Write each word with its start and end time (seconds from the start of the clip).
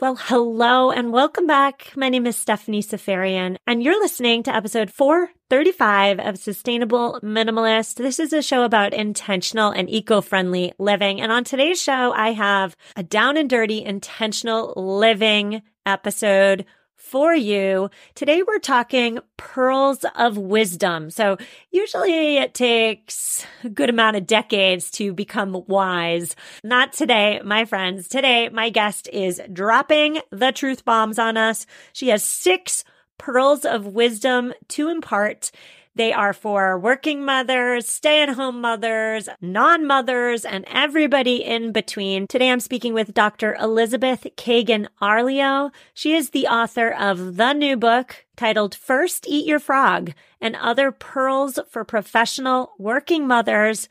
Well, 0.00 0.16
hello 0.16 0.90
and 0.90 1.12
welcome 1.12 1.46
back. 1.46 1.92
My 1.94 2.08
name 2.08 2.26
is 2.26 2.34
Stephanie 2.34 2.80
Seferian, 2.80 3.58
and 3.66 3.82
you're 3.82 4.00
listening 4.00 4.42
to 4.44 4.54
episode 4.54 4.90
435 4.90 6.18
of 6.20 6.38
Sustainable 6.38 7.20
Minimalist. 7.22 7.96
This 7.96 8.18
is 8.18 8.32
a 8.32 8.40
show 8.40 8.62
about 8.62 8.94
intentional 8.94 9.70
and 9.70 9.90
eco-friendly 9.90 10.72
living. 10.78 11.20
And 11.20 11.30
on 11.30 11.44
today's 11.44 11.82
show, 11.82 12.14
I 12.14 12.32
have 12.32 12.78
a 12.96 13.02
down 13.02 13.36
and 13.36 13.50
dirty 13.50 13.84
intentional 13.84 14.72
living 14.74 15.60
episode 15.84 16.64
for 17.10 17.34
you. 17.34 17.90
Today 18.14 18.44
we're 18.46 18.60
talking 18.60 19.18
pearls 19.36 20.04
of 20.14 20.38
wisdom. 20.38 21.10
So 21.10 21.38
usually 21.72 22.36
it 22.36 22.54
takes 22.54 23.44
a 23.64 23.68
good 23.68 23.90
amount 23.90 24.16
of 24.16 24.28
decades 24.28 24.92
to 24.92 25.12
become 25.12 25.64
wise. 25.66 26.36
Not 26.62 26.92
today, 26.92 27.40
my 27.44 27.64
friends. 27.64 28.06
Today, 28.06 28.48
my 28.50 28.70
guest 28.70 29.08
is 29.12 29.42
dropping 29.52 30.20
the 30.30 30.52
truth 30.52 30.84
bombs 30.84 31.18
on 31.18 31.36
us. 31.36 31.66
She 31.92 32.08
has 32.10 32.22
six 32.22 32.84
pearls 33.18 33.64
of 33.64 33.86
wisdom 33.86 34.54
to 34.68 34.88
impart. 34.88 35.50
They 35.96 36.12
are 36.12 36.32
for 36.32 36.78
working 36.78 37.24
mothers, 37.24 37.88
stay 37.88 38.22
at 38.22 38.30
home 38.30 38.60
mothers, 38.60 39.28
non 39.40 39.84
mothers, 39.86 40.44
and 40.44 40.64
everybody 40.68 41.44
in 41.44 41.72
between. 41.72 42.28
Today 42.28 42.50
I'm 42.50 42.60
speaking 42.60 42.94
with 42.94 43.12
Dr. 43.12 43.56
Elizabeth 43.56 44.24
Kagan 44.36 44.86
Arleo. 45.02 45.72
She 45.92 46.14
is 46.14 46.30
the 46.30 46.46
author 46.46 46.90
of 46.90 47.36
the 47.36 47.52
new 47.54 47.76
book 47.76 48.24
titled 48.36 48.74
First 48.74 49.26
Eat 49.26 49.46
Your 49.46 49.58
Frog 49.58 50.12
and 50.40 50.54
Other 50.54 50.92
Pearls 50.92 51.58
for 51.68 51.84
Professional 51.84 52.72
Working 52.78 53.26
Mothers. 53.26 53.88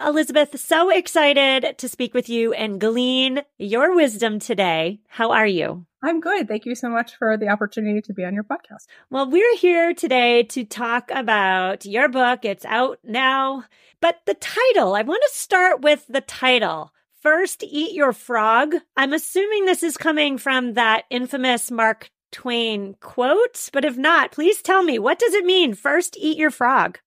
Elizabeth, 0.00 0.58
so 0.58 0.90
excited 0.90 1.76
to 1.78 1.88
speak 1.88 2.14
with 2.14 2.28
you 2.28 2.52
and 2.54 2.80
glean 2.80 3.42
your 3.58 3.94
wisdom 3.94 4.38
today. 4.38 5.00
How 5.08 5.30
are 5.30 5.46
you? 5.46 5.84
I'm 6.04 6.20
good. 6.20 6.46
Thank 6.46 6.66
you 6.66 6.74
so 6.74 6.90
much 6.90 7.16
for 7.16 7.38
the 7.38 7.48
opportunity 7.48 8.02
to 8.02 8.12
be 8.12 8.26
on 8.26 8.34
your 8.34 8.44
podcast. 8.44 8.84
Well, 9.08 9.30
we're 9.30 9.56
here 9.56 9.94
today 9.94 10.42
to 10.42 10.62
talk 10.62 11.10
about 11.10 11.86
your 11.86 12.10
book. 12.10 12.44
It's 12.44 12.66
out 12.66 12.98
now. 13.02 13.64
But 14.02 14.20
the 14.26 14.34
title, 14.34 14.94
I 14.94 15.00
want 15.00 15.22
to 15.26 15.34
start 15.34 15.80
with 15.80 16.04
the 16.06 16.20
title. 16.20 16.92
First, 17.22 17.62
Eat 17.62 17.94
Your 17.94 18.12
Frog. 18.12 18.74
I'm 18.98 19.14
assuming 19.14 19.64
this 19.64 19.82
is 19.82 19.96
coming 19.96 20.36
from 20.36 20.74
that 20.74 21.04
infamous 21.08 21.70
Mark 21.70 22.10
Twain 22.30 22.96
quote, 23.00 23.70
but 23.72 23.86
if 23.86 23.96
not, 23.96 24.30
please 24.30 24.60
tell 24.60 24.82
me 24.82 24.98
what 24.98 25.18
does 25.18 25.32
it 25.32 25.46
mean? 25.46 25.72
First, 25.72 26.18
eat 26.18 26.36
your 26.36 26.50
frog. 26.50 26.98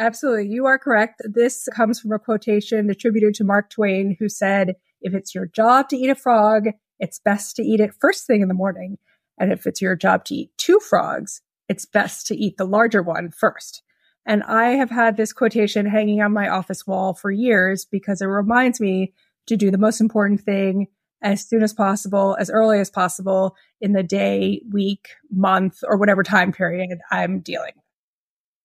Absolutely. 0.00 0.48
You 0.48 0.66
are 0.66 0.78
correct. 0.78 1.22
This 1.24 1.68
comes 1.72 2.00
from 2.00 2.10
a 2.10 2.18
quotation 2.18 2.90
attributed 2.90 3.34
to 3.34 3.44
Mark 3.44 3.70
Twain, 3.70 4.16
who 4.18 4.28
said, 4.28 4.74
If 5.02 5.14
it's 5.14 5.36
your 5.36 5.46
job 5.46 5.88
to 5.90 5.96
eat 5.96 6.10
a 6.10 6.16
frog, 6.16 6.70
it's 6.98 7.18
best 7.18 7.56
to 7.56 7.62
eat 7.62 7.80
it 7.80 7.94
first 8.00 8.26
thing 8.26 8.40
in 8.42 8.48
the 8.48 8.54
morning. 8.54 8.98
And 9.38 9.52
if 9.52 9.66
it's 9.66 9.80
your 9.80 9.96
job 9.96 10.24
to 10.26 10.34
eat 10.34 10.50
two 10.56 10.80
frogs, 10.80 11.42
it's 11.68 11.84
best 11.84 12.26
to 12.28 12.36
eat 12.36 12.56
the 12.56 12.64
larger 12.64 13.02
one 13.02 13.30
first. 13.30 13.82
And 14.26 14.42
I 14.42 14.70
have 14.70 14.90
had 14.90 15.16
this 15.16 15.32
quotation 15.32 15.86
hanging 15.86 16.20
on 16.20 16.32
my 16.32 16.48
office 16.48 16.86
wall 16.86 17.14
for 17.14 17.30
years 17.30 17.84
because 17.84 18.20
it 18.20 18.26
reminds 18.26 18.80
me 18.80 19.14
to 19.46 19.56
do 19.56 19.70
the 19.70 19.78
most 19.78 20.00
important 20.00 20.42
thing 20.42 20.88
as 21.22 21.46
soon 21.46 21.62
as 21.62 21.72
possible, 21.72 22.36
as 22.38 22.50
early 22.50 22.78
as 22.78 22.90
possible 22.90 23.56
in 23.80 23.92
the 23.92 24.02
day, 24.02 24.62
week, 24.70 25.08
month, 25.30 25.78
or 25.82 25.96
whatever 25.96 26.22
time 26.22 26.52
period 26.52 26.98
I'm 27.10 27.40
dealing. 27.40 27.72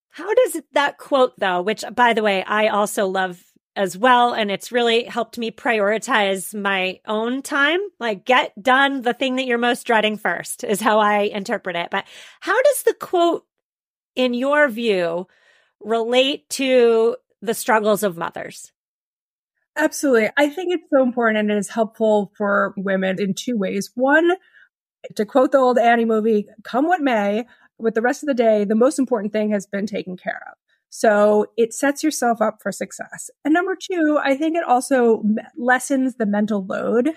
How 0.10 0.32
does 0.34 0.62
that 0.74 0.98
quote 0.98 1.34
though, 1.40 1.62
which 1.62 1.84
by 1.96 2.14
the 2.14 2.22
way, 2.22 2.44
I 2.44 2.68
also 2.68 3.08
love 3.08 3.42
as 3.76 3.98
well. 3.98 4.34
And 4.34 4.52
it's 4.52 4.72
really 4.72 5.04
helped 5.04 5.38
me 5.38 5.52
prioritize 5.52 6.54
my 6.54 7.00
own 7.08 7.42
time. 7.42 7.80
Like, 8.00 8.26
get 8.26 8.54
done 8.62 9.02
the 9.02 9.14
thing 9.14 9.36
that 9.38 9.46
you're 9.46 9.58
most 9.58 9.86
dreading 9.86 10.18
first, 10.18 10.64
is 10.64 10.82
how 10.82 11.00
I 11.00 11.22
interpret 11.22 11.76
it. 11.76 11.90
But 11.90 12.06
how 12.40 12.62
does 12.62 12.84
the 12.84 12.94
quote, 12.94 13.46
in 14.16 14.34
your 14.34 14.70
view, 14.70 15.28
relate 15.80 16.50
to 16.52 17.18
the 17.42 17.54
struggles 17.54 18.04
of 18.04 18.18
mothers? 18.18 18.72
Absolutely. 19.76 20.30
I 20.38 20.50
think 20.50 20.72
it's 20.72 20.90
so 20.94 21.02
important 21.02 21.40
and 21.40 21.52
it 21.52 21.58
is 21.58 21.70
helpful 21.70 22.32
for 22.38 22.74
women 22.78 23.20
in 23.20 23.34
two 23.34 23.58
ways. 23.58 23.90
One, 23.96 24.34
to 25.16 25.26
quote 25.26 25.52
the 25.52 25.58
old 25.58 25.80
Annie 25.80 26.06
movie, 26.06 26.48
come 26.64 26.86
what 26.86 27.02
may, 27.02 27.46
with 27.80 27.96
the 27.96 28.02
rest 28.02 28.22
of 28.24 28.28
the 28.28 28.36
day, 28.36 28.66
the 28.66 28.76
most 28.76 29.00
important 29.00 29.34
thing 29.34 29.50
has 29.50 29.66
been 29.66 29.88
taken 29.88 30.16
care 30.16 30.42
of. 30.50 30.58
So 30.96 31.48
it 31.58 31.74
sets 31.74 32.04
yourself 32.04 32.40
up 32.40 32.62
for 32.62 32.72
success. 32.72 33.32
And 33.44 33.52
number 33.52 33.76
two, 33.76 34.20
I 34.24 34.36
think 34.36 34.56
it 34.56 34.64
also 34.64 35.24
lessens 35.58 36.18
the 36.18 36.28
mental 36.28 36.64
load 36.64 37.16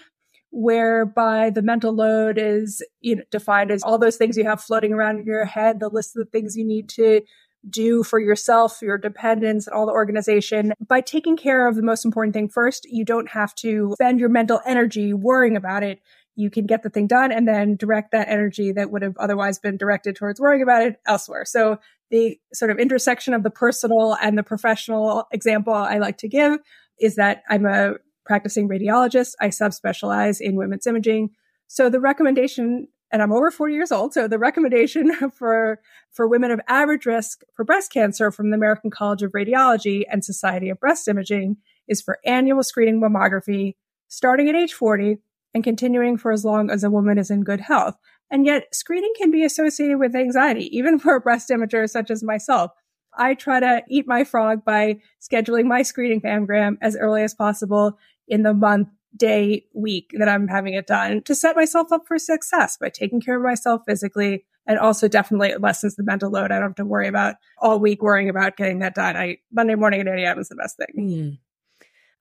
whereby 0.51 1.51
the 1.51 1.61
mental 1.61 1.95
load 1.95 2.39
is 2.39 2.81
you 3.03 3.17
know, 3.17 3.23
defined 3.31 3.71
as 3.71 3.83
all 3.83 3.99
those 3.99 4.17
things 4.17 4.39
you 4.39 4.45
have 4.45 4.63
floating 4.63 4.95
around 4.95 5.19
in 5.19 5.27
your 5.27 5.45
head, 5.45 5.79
the 5.79 5.91
list 5.91 6.17
of 6.17 6.25
the 6.25 6.31
things 6.31 6.57
you 6.57 6.65
need 6.65 6.89
to 6.89 7.21
do 7.69 8.03
for 8.03 8.19
yourself, 8.19 8.79
your 8.81 8.97
dependents, 8.97 9.67
and 9.67 9.77
all 9.77 9.85
the 9.85 9.93
organization. 9.93 10.73
By 10.89 11.03
taking 11.03 11.37
care 11.37 11.69
of 11.69 11.77
the 11.77 11.83
most 11.83 12.07
important 12.07 12.33
thing 12.33 12.49
first, 12.49 12.87
you 12.91 13.05
don't 13.05 13.29
have 13.29 13.55
to 13.57 13.93
spend 13.97 14.21
your 14.21 14.31
mental 14.31 14.63
energy 14.65 15.13
worrying 15.13 15.55
about 15.55 15.83
it. 15.83 16.01
You 16.37 16.51
can 16.51 16.67
get 16.67 16.83
the 16.83 16.91
thing 16.91 17.07
done 17.07 17.33
and 17.33 17.49
then 17.49 17.77
direct 17.77 18.13
that 18.13 18.29
energy 18.29 18.73
that 18.73 18.91
would 18.91 19.03
have 19.03 19.17
otherwise 19.17 19.59
been 19.59 19.77
directed 19.77 20.17
towards 20.17 20.41
worrying 20.41 20.63
about 20.63 20.83
it 20.83 21.01
elsewhere. 21.07 21.45
So 21.45 21.79
the 22.11 22.39
sort 22.53 22.71
of 22.71 22.79
intersection 22.79 23.35
of 23.35 23.43
the 23.43 23.51
personal 23.51 24.17
and 24.23 24.39
the 24.39 24.43
professional 24.43 25.27
example 25.33 25.73
I 25.73 25.99
like 25.99 26.19
to 26.19 26.29
give 26.29 26.59
is 27.01 27.17
that 27.17 27.43
I'm 27.49 27.67
a 27.67 27.95
practicing 28.25 28.69
radiologist. 28.69 29.35
I 29.41 29.49
subspecialize 29.49 30.41
in 30.41 30.57
women's 30.57 30.87
imaging. 30.87 31.31
So 31.69 31.89
the 31.89 32.01
recommendation, 32.01 32.89
and 33.11 33.23
I'm 33.23 33.33
over 33.33 33.51
40 33.51 33.75
years 33.75 33.93
old. 33.93 34.13
So 34.13 34.29
the 34.29 34.39
recommendation 34.39 35.31
for, 35.35 35.81
for 36.13 36.29
women 36.29 36.51
of 36.51 36.61
average 36.69 37.07
risk 37.07 37.43
for 37.55 37.65
breast 37.65 37.93
cancer 37.93 38.31
from 38.31 38.51
the 38.51 38.57
American 38.57 38.91
College 38.91 39.23
of 39.23 39.33
Radiology 39.33 40.03
and 40.11 40.25
Society 40.25 40.69
of 40.69 40.81
Breast 40.81 41.09
Imaging 41.09 41.57
is 41.89 42.03
for 42.03 42.19
annual 42.25 42.63
screening 42.63 43.01
mammography 43.01 43.75
starting 44.09 44.49
at 44.49 44.55
age 44.55 44.73
40 44.73 45.19
and 45.57 45.65
continuing 45.65 46.19
for 46.19 46.33
as 46.33 46.45
long 46.45 46.71
as 46.71 46.85
a 46.85 46.91
woman 46.91 47.17
is 47.17 47.31
in 47.31 47.43
good 47.43 47.63
health. 47.63 47.97
And 48.31 48.45
yet 48.45 48.75
screening 48.75 49.15
can 49.17 49.31
be 49.31 49.43
associated 49.43 49.99
with 49.99 50.15
anxiety, 50.15 50.69
even 50.77 50.99
for 51.01 51.17
a 51.17 51.21
breast 51.21 51.49
imager 51.49 51.89
such 51.89 52.11
as 52.11 52.23
myself. 52.23 52.73
I 53.17 53.33
try 53.33 53.61
to 53.61 53.83
eat 53.89 54.07
my 54.07 54.25
frog 54.25 54.67
by 54.67 55.01
scheduling 55.19 55.65
my 55.65 55.81
screening 55.81 56.21
mammogram 56.21 56.77
as 56.83 56.95
early 56.95 57.23
as 57.23 57.33
possible 57.33 57.99
in 58.29 58.43
the 58.43 58.53
month, 58.53 58.89
day, 59.17 59.65
week 59.73 60.11
that 60.19 60.29
I'm 60.29 60.47
having 60.47 60.75
it 60.75 60.87
done 60.87 61.23
to 61.23 61.35
set 61.35 61.57
myself 61.57 61.91
up 61.91 62.03
for 62.07 62.19
success 62.19 62.77
by 62.77 62.91
taking 62.91 63.23
care 63.23 63.39
of 63.39 63.43
myself 63.43 63.81
physically 63.87 64.45
and 64.67 64.79
also 64.79 65.09
definitely 65.09 65.55
lessens 65.59 65.97
the 65.97 66.03
mental 66.03 66.31
load. 66.31 66.53
I 66.53 66.57
don't 66.59 66.65
have 66.69 66.75
to 66.75 66.85
worry 66.85 67.09
about 67.09 67.37
all 67.57 67.79
week 67.79 68.03
worrying 68.03 68.29
about 68.29 68.59
getting 68.59 68.81
that 68.81 68.95
done. 68.95 69.17
I 69.17 69.39
Monday 69.51 69.75
morning 69.75 70.03
at 70.03 70.09
8 70.09 70.23
a.m. 70.23 70.39
is 70.39 70.51
the 70.51 70.57
best 70.57 70.77
thing. 70.77 71.39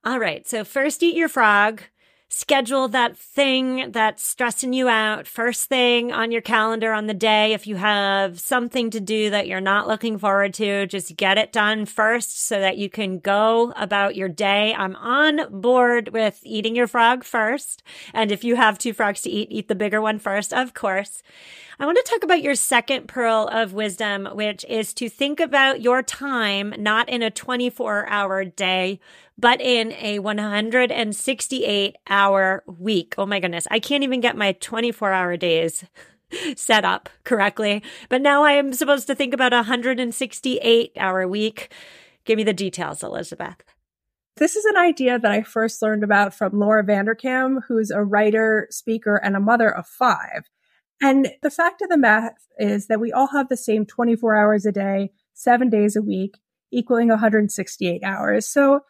Mm. 0.08 0.10
All 0.10 0.20
right. 0.20 0.48
So 0.48 0.64
first 0.64 1.04
eat 1.04 1.18
your 1.18 1.28
frog. 1.28 1.82
Schedule 2.36 2.90
that 2.90 3.18
thing 3.18 3.94
that's 3.94 4.22
stressing 4.22 4.74
you 4.74 4.90
out 4.90 5.26
first 5.26 5.70
thing 5.70 6.12
on 6.12 6.34
your 6.34 6.42
calendar 6.42 6.92
on 6.92 7.08
the 7.08 7.14
day. 7.14 7.54
If 7.54 7.66
you 7.66 7.78
have 7.78 8.42
something 8.42 8.90
to 8.90 9.00
do 9.00 9.30
that 9.30 9.48
you're 9.48 9.62
not 9.62 9.88
looking 9.88 10.18
forward 10.18 10.54
to, 10.56 10.86
just 10.88 11.16
get 11.16 11.38
it 11.38 11.54
done 11.54 11.86
first 11.86 12.46
so 12.46 12.60
that 12.60 12.78
you 12.78 12.90
can 12.90 13.20
go 13.20 13.72
about 13.78 14.18
your 14.18 14.28
day. 14.28 14.74
I'm 14.74 14.98
on 14.98 15.62
board 15.62 16.10
with 16.10 16.42
eating 16.44 16.76
your 16.76 16.88
frog 16.88 17.24
first. 17.24 17.82
And 18.14 18.34
if 18.34 18.44
you 18.44 18.58
have 18.58 18.78
two 18.78 18.92
frogs 18.92 19.22
to 19.22 19.30
eat, 19.30 19.48
eat 19.50 19.70
the 19.70 19.74
bigger 19.74 20.02
one 20.02 20.20
first, 20.20 20.52
of 20.52 20.74
course. 20.74 21.24
I 21.78 21.86
want 21.86 21.98
to 21.98 22.10
talk 22.10 22.24
about 22.24 22.42
your 22.42 22.56
second 22.56 23.08
pearl 23.08 23.50
of 23.52 23.74
wisdom, 23.74 24.30
which 24.34 24.66
is 24.70 24.94
to 24.94 25.10
think 25.10 25.42
about 25.42 25.82
your 25.82 26.02
time 26.02 26.74
not 26.78 27.10
in 27.10 27.22
a 27.22 27.30
24 27.30 28.08
hour 28.08 28.46
day, 28.46 29.00
but 29.38 29.62
in 29.62 29.92
a 29.94 30.20
168 30.20 31.96
hour 32.08 32.64
week. 32.66 33.16
Oh 33.18 33.26
my 33.26 33.40
goodness. 33.40 33.68
I 33.70 33.80
can't 33.80 34.04
even 34.04 34.22
get 34.22 34.38
my 34.38 34.54
24 34.54 35.12
hour 35.12 35.38
days 35.38 35.86
set 36.56 36.86
up 36.86 37.10
correctly. 37.24 37.84
But 38.10 38.22
now 38.22 38.44
I 38.44 38.54
am 38.54 38.74
supposed 38.74 39.08
to 39.08 39.16
think 39.16 39.34
about 39.34 39.54
a 39.54 39.58
168 39.58 40.92
hour 40.98 41.28
week. 41.28 41.72
Give 42.26 42.38
me 42.38 42.44
the 42.44 42.54
details, 42.54 43.04
Elizabeth. 43.04 43.58
This 44.38 44.56
is 44.56 44.66
an 44.66 44.76
idea 44.76 45.18
that 45.18 45.32
I 45.32 45.44
first 45.44 45.82
learned 45.82 46.04
about 46.04 46.34
from 46.34 46.60
Laura 46.60 46.84
Vanderkam, 46.84 47.60
who's 47.68 47.90
a 47.90 48.04
writer, 48.04 48.68
speaker, 48.70 49.16
and 49.16 49.36
a 49.36 49.40
mother 49.40 49.70
of 49.70 49.88
five. 49.88 50.50
And 51.02 51.30
the 51.42 51.52
fact 51.52 51.82
of 51.82 51.90
the 51.90 51.98
math 51.98 52.48
is 52.58 52.88
that 52.88 53.00
we 53.00 53.14
all 53.14 53.28
have 53.28 53.48
the 53.48 53.58
same 53.58 53.86
24 53.86 54.36
hours 54.36 54.66
a 54.66 54.72
day, 54.72 55.12
seven 55.34 55.70
days 55.70 55.96
a 55.96 56.02
week, 56.02 56.38
equaling 56.72 57.10
168 57.10 58.04
hours. 58.04 58.46
So 58.48 58.82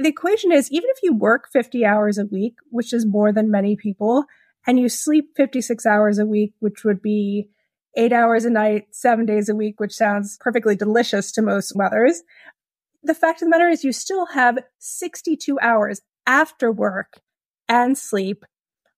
the 0.00 0.08
equation 0.08 0.52
is 0.52 0.70
even 0.70 0.90
if 0.90 0.98
you 1.02 1.14
work 1.14 1.48
50 1.52 1.84
hours 1.84 2.18
a 2.18 2.26
week, 2.26 2.54
which 2.70 2.92
is 2.92 3.06
more 3.06 3.32
than 3.32 3.50
many 3.50 3.76
people, 3.76 4.24
and 4.66 4.78
you 4.78 4.88
sleep 4.88 5.30
56 5.36 5.84
hours 5.86 6.18
a 6.18 6.26
week, 6.26 6.54
which 6.60 6.84
would 6.84 7.02
be 7.02 7.48
eight 7.96 8.12
hours 8.12 8.44
a 8.44 8.50
night, 8.50 8.86
seven 8.92 9.26
days 9.26 9.48
a 9.48 9.54
week, 9.54 9.78
which 9.78 9.92
sounds 9.92 10.36
perfectly 10.40 10.74
delicious 10.74 11.30
to 11.32 11.42
most 11.42 11.76
mothers. 11.76 12.22
The 13.02 13.14
fact 13.14 13.42
of 13.42 13.46
the 13.46 13.50
matter 13.50 13.68
is 13.68 13.84
you 13.84 13.92
still 13.92 14.26
have 14.26 14.58
62 14.78 15.58
hours 15.60 16.00
after 16.26 16.72
work 16.72 17.20
and 17.68 17.96
sleep 17.96 18.44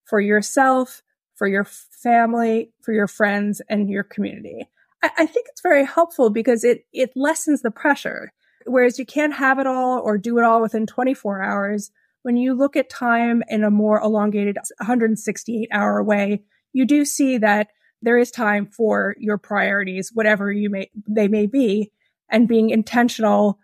for 0.04 0.20
yourself, 0.20 1.02
for 1.34 1.46
your 1.46 1.64
family, 1.64 2.72
for 2.82 2.92
your 2.92 3.08
friends 3.08 3.60
and 3.68 3.90
your 3.90 4.04
community. 4.04 4.68
I, 5.02 5.10
I 5.18 5.26
think 5.26 5.46
it's 5.50 5.60
very 5.60 5.84
helpful 5.84 6.30
because 6.30 6.64
it, 6.64 6.86
it 6.92 7.10
lessens 7.16 7.62
the 7.62 7.70
pressure. 7.70 8.32
Whereas 8.66 8.98
you 8.98 9.06
can't 9.06 9.34
have 9.34 9.58
it 9.58 9.66
all 9.66 10.00
or 10.00 10.18
do 10.18 10.38
it 10.38 10.44
all 10.44 10.60
within 10.60 10.86
24 10.86 11.42
hours. 11.42 11.90
When 12.22 12.36
you 12.36 12.54
look 12.54 12.76
at 12.76 12.90
time 12.90 13.42
in 13.48 13.64
a 13.64 13.70
more 13.70 14.00
elongated 14.00 14.56
168 14.78 15.68
hour 15.72 16.02
way, 16.02 16.42
you 16.72 16.84
do 16.84 17.04
see 17.04 17.38
that 17.38 17.68
there 18.02 18.18
is 18.18 18.30
time 18.30 18.66
for 18.66 19.14
your 19.18 19.38
priorities, 19.38 20.10
whatever 20.12 20.50
you 20.52 20.68
may, 20.68 20.90
they 21.08 21.28
may 21.28 21.46
be, 21.46 21.92
and 22.30 22.48
being 22.48 22.70
intentional 22.70 23.58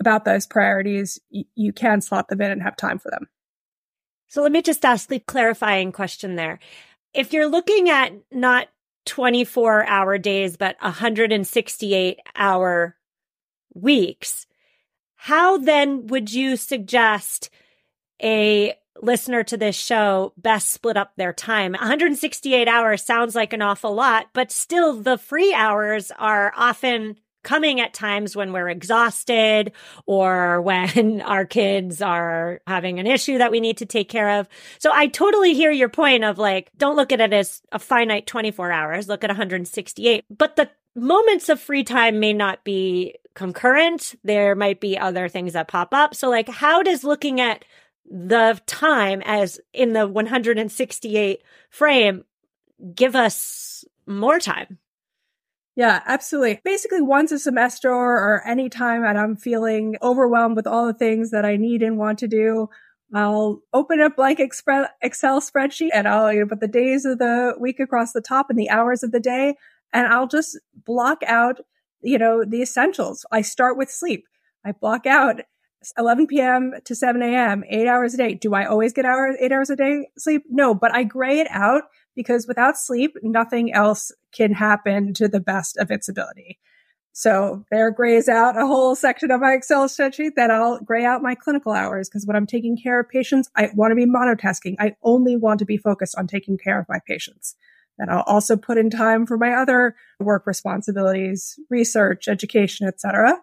about 0.00 0.24
those 0.24 0.46
priorities, 0.46 1.18
you, 1.30 1.44
you 1.54 1.72
can 1.72 2.00
slot 2.00 2.28
them 2.28 2.40
in 2.40 2.50
and 2.50 2.62
have 2.62 2.76
time 2.76 2.98
for 2.98 3.10
them. 3.10 3.28
So 4.28 4.42
let 4.42 4.52
me 4.52 4.62
just 4.62 4.84
ask 4.84 5.08
the 5.08 5.18
clarifying 5.18 5.92
question 5.92 6.36
there 6.36 6.58
if 7.12 7.32
you're 7.32 7.48
looking 7.48 7.90
at 7.90 8.12
not 8.30 8.68
24 9.06 9.86
hour 9.86 10.18
days, 10.18 10.56
but 10.56 10.76
168 10.80 12.18
hour 12.36 12.96
weeks, 13.74 14.46
how 15.16 15.58
then 15.58 16.06
would 16.06 16.32
you 16.32 16.56
suggest 16.56 17.50
a 18.22 18.74
listener 19.02 19.42
to 19.44 19.56
this 19.56 19.76
show 19.76 20.32
best 20.36 20.70
split 20.70 20.96
up 20.96 21.12
their 21.16 21.32
time? 21.32 21.72
168 21.72 22.68
hours 22.68 23.04
sounds 23.04 23.34
like 23.34 23.52
an 23.52 23.62
awful 23.62 23.94
lot, 23.94 24.28
but 24.32 24.50
still 24.50 24.94
the 24.94 25.18
free 25.18 25.52
hours 25.52 26.10
are 26.18 26.52
often 26.56 27.16
coming 27.42 27.80
at 27.80 27.94
times 27.94 28.36
when 28.36 28.52
we're 28.52 28.68
exhausted 28.68 29.72
or 30.06 30.60
when 30.60 31.20
our 31.26 31.44
kids 31.44 32.02
are 32.02 32.60
having 32.66 32.98
an 32.98 33.06
issue 33.06 33.38
that 33.38 33.50
we 33.50 33.60
need 33.60 33.78
to 33.78 33.86
take 33.86 34.08
care 34.08 34.40
of. 34.40 34.48
So 34.78 34.90
I 34.92 35.06
totally 35.06 35.54
hear 35.54 35.70
your 35.70 35.88
point 35.88 36.24
of 36.24 36.38
like, 36.38 36.70
don't 36.76 36.96
look 36.96 37.12
at 37.12 37.20
it 37.20 37.32
as 37.32 37.62
a 37.72 37.78
finite 37.78 38.26
24 38.26 38.72
hours, 38.72 39.08
look 39.08 39.24
at 39.24 39.30
168. 39.30 40.24
But 40.30 40.56
the 40.56 40.70
moments 40.94 41.48
of 41.48 41.60
free 41.60 41.84
time 41.84 42.20
may 42.20 42.32
not 42.32 42.64
be 42.64 43.16
concurrent. 43.34 44.14
There 44.24 44.54
might 44.54 44.80
be 44.80 44.98
other 44.98 45.28
things 45.28 45.52
that 45.52 45.68
pop 45.68 45.94
up. 45.94 46.14
So 46.14 46.28
like, 46.28 46.48
how 46.48 46.82
does 46.82 47.04
looking 47.04 47.40
at 47.40 47.64
the 48.10 48.60
time 48.66 49.22
as 49.24 49.60
in 49.72 49.92
the 49.92 50.06
168 50.06 51.42
frame 51.70 52.24
give 52.94 53.14
us 53.14 53.84
more 54.06 54.40
time? 54.40 54.78
Yeah, 55.76 56.02
absolutely. 56.06 56.60
Basically, 56.64 57.00
once 57.00 57.32
a 57.32 57.38
semester 57.38 57.90
or 57.90 58.42
any 58.46 58.68
time 58.68 59.04
and 59.04 59.18
I'm 59.18 59.36
feeling 59.36 59.96
overwhelmed 60.02 60.56
with 60.56 60.66
all 60.66 60.86
the 60.86 60.92
things 60.92 61.30
that 61.30 61.44
I 61.44 61.56
need 61.56 61.82
and 61.82 61.96
want 61.96 62.18
to 62.18 62.28
do, 62.28 62.68
I'll 63.14 63.62
open 63.72 64.00
a 64.00 64.10
blank 64.10 64.40
Excel 64.40 65.40
spreadsheet 65.40 65.90
and 65.94 66.06
I'll 66.06 66.32
you 66.32 66.40
know, 66.40 66.46
put 66.46 66.60
the 66.60 66.68
days 66.68 67.04
of 67.04 67.18
the 67.18 67.54
week 67.58 67.80
across 67.80 68.12
the 68.12 68.20
top 68.20 68.50
and 68.50 68.58
the 68.58 68.70
hours 68.70 69.02
of 69.02 69.12
the 69.12 69.20
day. 69.20 69.54
And 69.92 70.06
I'll 70.06 70.28
just 70.28 70.58
block 70.84 71.22
out, 71.26 71.60
you 72.02 72.18
know, 72.18 72.44
the 72.44 72.62
essentials. 72.62 73.24
I 73.30 73.42
start 73.42 73.76
with 73.76 73.90
sleep. 73.90 74.24
I 74.64 74.72
block 74.72 75.06
out 75.06 75.40
11 75.96 76.26
p.m. 76.26 76.74
to 76.84 76.94
7 76.94 77.22
a.m., 77.22 77.64
eight 77.68 77.86
hours 77.86 78.14
a 78.14 78.18
day. 78.18 78.34
Do 78.34 78.54
I 78.54 78.66
always 78.66 78.92
get 78.92 79.04
hours, 79.04 79.36
eight 79.40 79.52
hours 79.52 79.70
a 79.70 79.76
day 79.76 80.08
sleep? 80.18 80.44
No, 80.50 80.74
but 80.74 80.94
I 80.94 81.04
gray 81.04 81.40
it 81.40 81.48
out 81.50 81.84
because 82.14 82.46
without 82.46 82.76
sleep, 82.76 83.16
nothing 83.22 83.72
else 83.72 84.12
can 84.32 84.52
happen 84.52 85.14
to 85.14 85.28
the 85.28 85.40
best 85.40 85.78
of 85.78 85.90
its 85.90 86.08
ability. 86.08 86.58
So 87.12 87.64
there 87.70 87.90
grays 87.90 88.28
out 88.28 88.56
a 88.56 88.66
whole 88.66 88.94
section 88.94 89.30
of 89.30 89.40
my 89.40 89.52
Excel 89.54 89.88
spreadsheet 89.88 90.36
that 90.36 90.50
I'll 90.50 90.80
gray 90.80 91.04
out 91.04 91.22
my 91.22 91.34
clinical 91.34 91.72
hours 91.72 92.08
because 92.08 92.26
when 92.26 92.36
I'm 92.36 92.46
taking 92.46 92.76
care 92.76 93.00
of 93.00 93.08
patients, 93.08 93.50
I 93.56 93.70
want 93.74 93.90
to 93.90 93.96
be 93.96 94.06
monotasking. 94.06 94.76
I 94.78 94.94
only 95.02 95.36
want 95.36 95.58
to 95.58 95.64
be 95.64 95.76
focused 95.76 96.16
on 96.16 96.26
taking 96.26 96.56
care 96.56 96.78
of 96.78 96.88
my 96.88 97.00
patients. 97.06 97.56
And 98.00 98.10
I'll 98.10 98.24
also 98.26 98.56
put 98.56 98.78
in 98.78 98.88
time 98.88 99.26
for 99.26 99.36
my 99.36 99.52
other 99.52 99.94
work 100.18 100.46
responsibilities, 100.46 101.58
research, 101.68 102.28
education, 102.28 102.88
etc. 102.88 103.38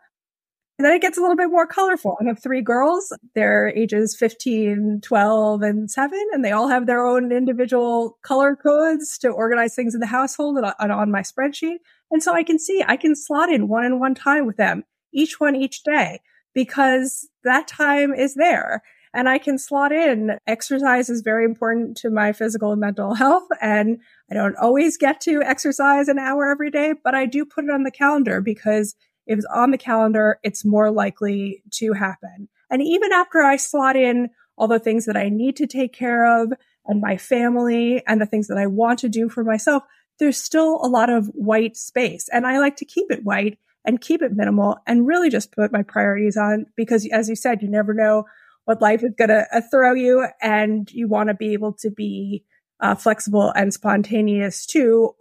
And 0.80 0.86
then 0.86 0.94
it 0.94 1.02
gets 1.02 1.18
a 1.18 1.22
little 1.22 1.36
bit 1.36 1.50
more 1.50 1.66
colorful. 1.66 2.18
I 2.22 2.26
have 2.26 2.42
three 2.42 2.62
girls. 2.62 3.12
They're 3.34 3.70
ages 3.76 4.16
15, 4.18 5.02
12, 5.04 5.62
and 5.62 5.90
7, 5.90 6.20
and 6.34 6.46
they 6.46 6.52
all 6.52 6.68
have 6.68 6.86
their 6.86 7.06
own 7.06 7.32
individual 7.32 8.18
color 8.24 8.56
codes 8.56 9.18
to 9.20 9.30
organize 9.30 9.74
things 9.74 9.96
in 9.96 10.00
the 10.00 10.08
household 10.08 10.58
and 10.58 10.92
on 10.92 11.12
my 11.12 11.22
spreadsheet. 11.22 11.78
And 12.12 12.22
so 12.22 12.34
I 12.34 12.44
can 12.44 12.60
see, 12.60 12.84
I 12.88 12.96
can 12.96 13.16
slot 13.16 13.50
in 13.50 13.68
one 13.68 13.86
on 13.86 14.00
one 14.00 14.16
time 14.16 14.46
with 14.46 14.58
them, 14.58 14.84
each 15.14 15.40
one 15.40 15.56
each 15.56 15.84
day, 15.84 16.20
because 16.54 17.28
that 17.44 17.68
time 17.68 18.14
is 18.14 18.36
there. 18.36 18.84
And 19.14 19.28
I 19.30 19.38
can 19.38 19.58
slot 19.58 19.92
in 19.92 20.38
exercise 20.48 21.10
is 21.10 21.22
very 21.22 21.46
important 21.46 21.98
to 21.98 22.10
my 22.10 22.34
physical 22.34 22.72
and 22.72 22.82
mental 22.82 23.14
health. 23.16 23.48
And 23.62 24.00
I 24.30 24.36
don't 24.36 24.56
always 24.58 24.98
get 24.98 25.22
to 25.22 25.42
exercise 25.42 26.08
an 26.08 26.20
hour 26.20 26.50
every 26.50 26.72
day, 26.72 26.94
but 27.04 27.16
I 27.16 27.26
do 27.26 27.46
put 27.46 27.66
it 27.66 27.72
on 27.72 27.84
the 27.84 27.92
calendar 27.92 28.42
because 28.42 28.96
if 29.26 29.38
it's 29.38 29.48
on 29.54 29.72
the 29.72 29.78
calendar, 29.78 30.40
it's 30.44 30.66
more 30.66 30.90
likely 30.92 31.64
to 31.74 31.94
happen. 31.94 32.48
And 32.70 32.82
even 32.82 33.12
after 33.12 33.42
I 33.42 33.58
slot 33.58 33.96
in 33.96 34.30
all 34.58 34.68
the 34.68 34.80
things 34.80 35.06
that 35.06 35.18
I 35.18 35.30
need 35.30 35.56
to 35.58 35.68
take 35.68 35.94
care 35.94 36.42
of 36.42 36.54
and 36.86 37.02
my 37.02 37.18
family 37.18 38.02
and 38.08 38.20
the 38.20 38.26
things 38.26 38.48
that 38.48 38.58
I 38.58 38.68
want 38.68 39.00
to 39.00 39.10
do 39.10 39.30
for 39.30 39.44
myself, 39.44 39.84
there's 40.20 40.42
still 40.42 40.80
a 40.82 40.88
lot 40.88 41.10
of 41.10 41.28
white 41.28 41.78
space. 41.78 42.28
And 42.32 42.48
I 42.48 42.60
like 42.60 42.78
to 42.78 42.86
keep 42.86 43.12
it 43.12 43.24
white 43.24 43.60
and 43.86 44.02
keep 44.02 44.22
it 44.22 44.36
minimal 44.36 44.78
and 44.88 45.08
really 45.08 45.30
just 45.30 45.52
put 45.52 45.72
my 45.72 45.84
priorities 45.84 46.38
on 46.38 46.66
because 46.76 47.08
as 47.12 47.30
you 47.30 47.36
said, 47.36 47.62
you 47.62 47.70
never 47.70 47.94
know 47.94 48.26
what 48.68 48.82
life 48.82 49.02
is 49.02 49.14
going 49.18 49.30
to 49.30 49.48
uh, 49.54 49.62
throw 49.72 49.94
you 49.94 50.28
and 50.42 50.92
you 50.92 51.08
want 51.08 51.30
to 51.30 51.34
be 51.34 51.54
able 51.54 51.72
to 51.72 51.90
be 51.90 52.44
uh, 52.82 52.96
flexible 52.96 53.50
and 53.56 53.74
spontaneous 53.74 54.66
too 54.66 55.16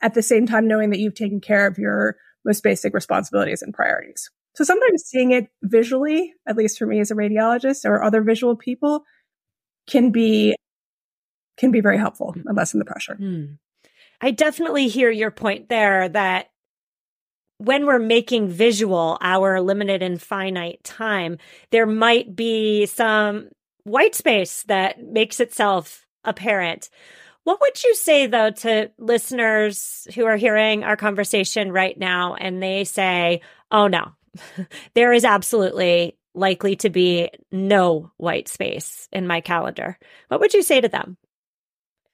at 0.00 0.14
the 0.14 0.22
same 0.22 0.46
time 0.46 0.66
knowing 0.66 0.88
that 0.88 0.98
you've 0.98 1.14
taken 1.14 1.38
care 1.38 1.66
of 1.66 1.76
your 1.76 2.16
most 2.46 2.62
basic 2.62 2.94
responsibilities 2.94 3.60
and 3.60 3.74
priorities. 3.74 4.30
So 4.54 4.64
sometimes 4.64 5.02
seeing 5.04 5.32
it 5.32 5.48
visually, 5.62 6.32
at 6.48 6.56
least 6.56 6.78
for 6.78 6.86
me 6.86 7.00
as 7.00 7.10
a 7.10 7.14
radiologist 7.14 7.84
or 7.84 8.02
other 8.02 8.22
visual 8.22 8.56
people, 8.56 9.04
can 9.86 10.10
be 10.10 10.56
can 11.58 11.70
be 11.70 11.82
very 11.82 11.98
helpful 11.98 12.34
and 12.34 12.56
lessen 12.56 12.78
the 12.78 12.86
pressure. 12.86 13.16
Mm. 13.20 13.58
I 14.22 14.30
definitely 14.30 14.88
hear 14.88 15.10
your 15.10 15.30
point 15.30 15.68
there 15.68 16.08
that 16.08 16.46
when 17.58 17.86
we're 17.86 17.98
making 17.98 18.48
visual 18.48 19.18
our 19.20 19.60
limited 19.60 20.02
and 20.02 20.20
finite 20.20 20.82
time, 20.84 21.38
there 21.70 21.86
might 21.86 22.36
be 22.36 22.86
some 22.86 23.48
white 23.84 24.14
space 24.14 24.64
that 24.64 25.02
makes 25.02 25.40
itself 25.40 26.06
apparent. 26.24 26.90
What 27.44 27.60
would 27.60 27.82
you 27.84 27.94
say 27.94 28.26
though 28.26 28.50
to 28.50 28.90
listeners 28.98 30.06
who 30.14 30.26
are 30.26 30.36
hearing 30.36 30.82
our 30.82 30.96
conversation 30.96 31.70
right 31.70 31.96
now 31.96 32.34
and 32.34 32.62
they 32.62 32.84
say, 32.84 33.40
oh 33.70 33.86
no, 33.86 34.12
there 34.94 35.12
is 35.12 35.24
absolutely 35.24 36.18
likely 36.34 36.76
to 36.76 36.90
be 36.90 37.30
no 37.50 38.10
white 38.16 38.48
space 38.48 39.08
in 39.12 39.26
my 39.26 39.40
calendar. 39.40 39.98
What 40.28 40.40
would 40.40 40.52
you 40.52 40.62
say 40.62 40.80
to 40.80 40.88
them? 40.88 41.16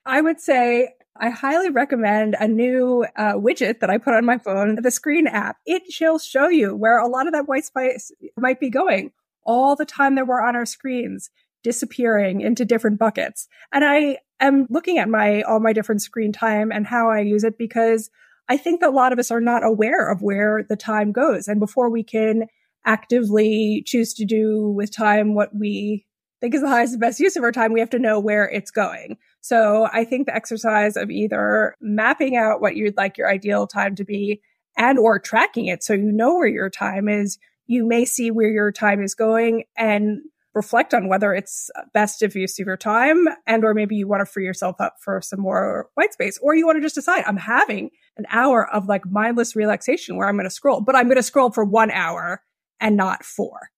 I 0.04 0.20
would 0.20 0.40
say 0.40 0.94
I 1.22 1.30
highly 1.30 1.70
recommend 1.70 2.34
a 2.40 2.48
new 2.48 3.06
uh, 3.14 3.34
widget 3.34 3.78
that 3.78 3.90
I 3.90 3.98
put 3.98 4.14
on 4.14 4.24
my 4.24 4.38
phone, 4.38 4.82
the 4.82 4.90
screen 4.90 5.28
app. 5.28 5.56
It 5.64 5.84
shall 5.88 6.18
show 6.18 6.48
you 6.48 6.74
where 6.74 6.98
a 6.98 7.06
lot 7.06 7.28
of 7.28 7.32
that 7.32 7.46
white 7.46 7.64
space 7.64 8.10
might 8.36 8.58
be 8.58 8.70
going 8.70 9.12
all 9.44 9.76
the 9.76 9.84
time 9.84 10.16
that 10.16 10.26
we're 10.26 10.42
on 10.42 10.56
our 10.56 10.66
screens 10.66 11.30
disappearing 11.62 12.40
into 12.40 12.64
different 12.64 12.98
buckets. 12.98 13.46
And 13.70 13.84
I 13.84 14.18
am 14.40 14.66
looking 14.68 14.98
at 14.98 15.08
my, 15.08 15.42
all 15.42 15.60
my 15.60 15.72
different 15.72 16.02
screen 16.02 16.32
time 16.32 16.72
and 16.72 16.88
how 16.88 17.08
I 17.08 17.20
use 17.20 17.44
it 17.44 17.56
because 17.56 18.10
I 18.48 18.56
think 18.56 18.80
that 18.80 18.88
a 18.88 18.90
lot 18.90 19.12
of 19.12 19.20
us 19.20 19.30
are 19.30 19.40
not 19.40 19.64
aware 19.64 20.10
of 20.10 20.22
where 20.22 20.66
the 20.68 20.76
time 20.76 21.12
goes. 21.12 21.46
And 21.46 21.60
before 21.60 21.88
we 21.88 22.02
can 22.02 22.48
actively 22.84 23.84
choose 23.86 24.12
to 24.14 24.24
do 24.24 24.72
with 24.74 24.92
time 24.92 25.36
what 25.36 25.50
we 25.54 26.04
think 26.40 26.52
is 26.52 26.62
the 26.62 26.68
highest 26.68 26.94
and 26.94 27.00
best 27.00 27.20
use 27.20 27.36
of 27.36 27.44
our 27.44 27.52
time, 27.52 27.72
we 27.72 27.78
have 27.78 27.90
to 27.90 28.00
know 28.00 28.18
where 28.18 28.50
it's 28.50 28.72
going. 28.72 29.18
So 29.42 29.88
I 29.92 30.04
think 30.04 30.26
the 30.26 30.34
exercise 30.34 30.96
of 30.96 31.10
either 31.10 31.76
mapping 31.80 32.36
out 32.36 32.60
what 32.60 32.76
you'd 32.76 32.96
like 32.96 33.18
your 33.18 33.30
ideal 33.30 33.66
time 33.66 33.94
to 33.96 34.04
be 34.04 34.40
and 34.76 34.98
or 34.98 35.18
tracking 35.18 35.66
it 35.66 35.82
so 35.82 35.92
you 35.92 36.10
know 36.10 36.36
where 36.36 36.48
your 36.48 36.70
time 36.70 37.08
is, 37.08 37.38
you 37.66 37.86
may 37.86 38.06
see 38.06 38.30
where 38.30 38.48
your 38.48 38.72
time 38.72 39.02
is 39.02 39.14
going 39.14 39.64
and 39.76 40.20
reflect 40.54 40.94
on 40.94 41.08
whether 41.08 41.34
it's 41.34 41.70
best 41.92 42.22
if 42.22 42.34
use 42.34 42.58
of 42.58 42.66
your 42.66 42.76
time 42.76 43.26
and 43.46 43.64
or 43.64 43.74
maybe 43.74 43.96
you 43.96 44.08
want 44.08 44.20
to 44.20 44.26
free 44.26 44.44
yourself 44.44 44.80
up 44.80 44.96
for 45.00 45.20
some 45.22 45.40
more 45.40 45.88
white 45.94 46.12
space 46.12 46.38
or 46.42 46.54
you 46.54 46.66
want 46.66 46.76
to 46.76 46.82
just 46.82 46.94
decide 46.94 47.24
i'm 47.26 47.38
having 47.38 47.88
an 48.18 48.26
hour 48.30 48.70
of 48.70 48.86
like 48.86 49.00
mindless 49.10 49.56
relaxation 49.56 50.14
where 50.14 50.28
i'm 50.28 50.36
going 50.36 50.44
to 50.44 50.50
scroll 50.50 50.82
but 50.82 50.94
i'm 50.94 51.06
going 51.06 51.16
to 51.16 51.22
scroll 51.22 51.50
for 51.50 51.64
one 51.64 51.90
hour 51.90 52.42
and 52.82 52.96
not 52.96 53.24
four. 53.24 53.70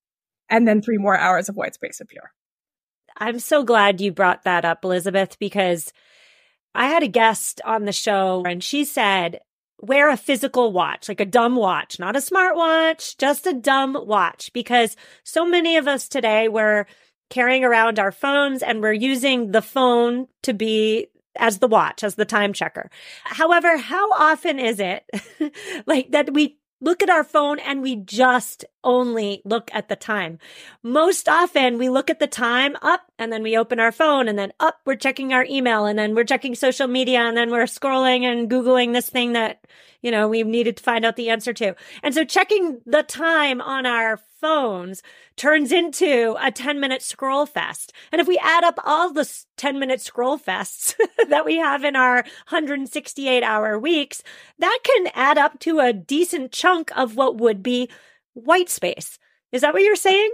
And 0.48 0.66
then 0.66 0.82
three 0.82 0.98
more 0.98 1.16
hours 1.16 1.48
of 1.48 1.56
white 1.56 1.74
space 1.74 2.00
appear 2.00 2.32
I'm 3.16 3.38
so 3.38 3.62
glad 3.62 4.00
you 4.00 4.12
brought 4.12 4.44
that 4.44 4.64
up, 4.64 4.84
Elizabeth, 4.84 5.38
because 5.38 5.92
I 6.74 6.88
had 6.88 7.02
a 7.02 7.08
guest 7.08 7.60
on 7.64 7.84
the 7.84 7.92
show 7.92 8.42
and 8.44 8.62
she 8.62 8.84
said, 8.84 9.40
wear 9.80 10.10
a 10.10 10.16
physical 10.16 10.72
watch, 10.72 11.08
like 11.08 11.20
a 11.20 11.26
dumb 11.26 11.56
watch, 11.56 11.98
not 11.98 12.16
a 12.16 12.20
smart 12.20 12.56
watch, 12.56 13.16
just 13.18 13.46
a 13.46 13.52
dumb 13.52 13.96
watch, 14.06 14.52
because 14.52 14.96
so 15.22 15.44
many 15.46 15.76
of 15.76 15.86
us 15.86 16.08
today 16.08 16.48
were 16.48 16.86
carrying 17.30 17.64
around 17.64 17.98
our 17.98 18.12
phones 18.12 18.62
and 18.62 18.80
we're 18.80 18.92
using 18.92 19.52
the 19.52 19.62
phone 19.62 20.26
to 20.42 20.52
be 20.52 21.06
as 21.36 21.58
the 21.58 21.68
watch, 21.68 22.04
as 22.04 22.14
the 22.14 22.24
time 22.24 22.52
checker. 22.52 22.90
However, 23.24 23.76
how 23.76 24.10
often 24.12 24.58
is 24.58 24.80
it 24.80 25.04
like 25.86 26.10
that 26.12 26.32
we 26.32 26.58
look 26.80 27.02
at 27.02 27.10
our 27.10 27.24
phone 27.24 27.58
and 27.58 27.82
we 27.82 27.96
just 27.96 28.64
only 28.84 29.42
look 29.44 29.70
at 29.72 29.88
the 29.88 29.96
time. 29.96 30.38
Most 30.82 31.28
often 31.28 31.78
we 31.78 31.88
look 31.88 32.10
at 32.10 32.20
the 32.20 32.26
time 32.26 32.76
up 32.82 33.10
and 33.18 33.32
then 33.32 33.42
we 33.42 33.56
open 33.56 33.80
our 33.80 33.90
phone 33.90 34.28
and 34.28 34.38
then 34.38 34.52
up 34.60 34.80
we're 34.84 34.94
checking 34.94 35.32
our 35.32 35.44
email 35.48 35.86
and 35.86 35.98
then 35.98 36.14
we're 36.14 36.24
checking 36.24 36.54
social 36.54 36.86
media 36.86 37.20
and 37.20 37.36
then 37.36 37.50
we're 37.50 37.64
scrolling 37.64 38.22
and 38.22 38.50
Googling 38.50 38.92
this 38.92 39.08
thing 39.08 39.32
that, 39.32 39.66
you 40.02 40.10
know, 40.10 40.28
we 40.28 40.42
needed 40.42 40.76
to 40.76 40.82
find 40.82 41.04
out 41.04 41.16
the 41.16 41.30
answer 41.30 41.52
to. 41.54 41.74
And 42.02 42.14
so 42.14 42.24
checking 42.24 42.80
the 42.86 43.02
time 43.02 43.60
on 43.60 43.86
our 43.86 44.20
phones 44.44 45.02
turns 45.36 45.72
into 45.72 46.36
a 46.38 46.50
10 46.50 46.78
minute 46.78 47.00
scroll 47.00 47.46
fest. 47.46 47.94
And 48.12 48.20
if 48.20 48.28
we 48.28 48.38
add 48.42 48.62
up 48.62 48.78
all 48.84 49.10
the 49.10 49.26
10 49.56 49.78
minute 49.78 50.02
scroll 50.02 50.38
fests 50.38 50.94
that 51.30 51.46
we 51.46 51.56
have 51.56 51.82
in 51.82 51.96
our 51.96 52.16
168 52.50 53.42
hour 53.42 53.78
weeks, 53.78 54.22
that 54.58 54.78
can 54.82 55.08
add 55.14 55.38
up 55.38 55.58
to 55.60 55.80
a 55.80 55.94
decent 55.94 56.52
chunk 56.52 56.90
of 56.94 57.16
what 57.16 57.38
would 57.38 57.62
be 57.62 57.88
white 58.34 58.68
space. 58.68 59.18
Is 59.52 59.62
that 59.62 59.72
what 59.72 59.82
you're 59.82 59.96
saying? 59.96 60.30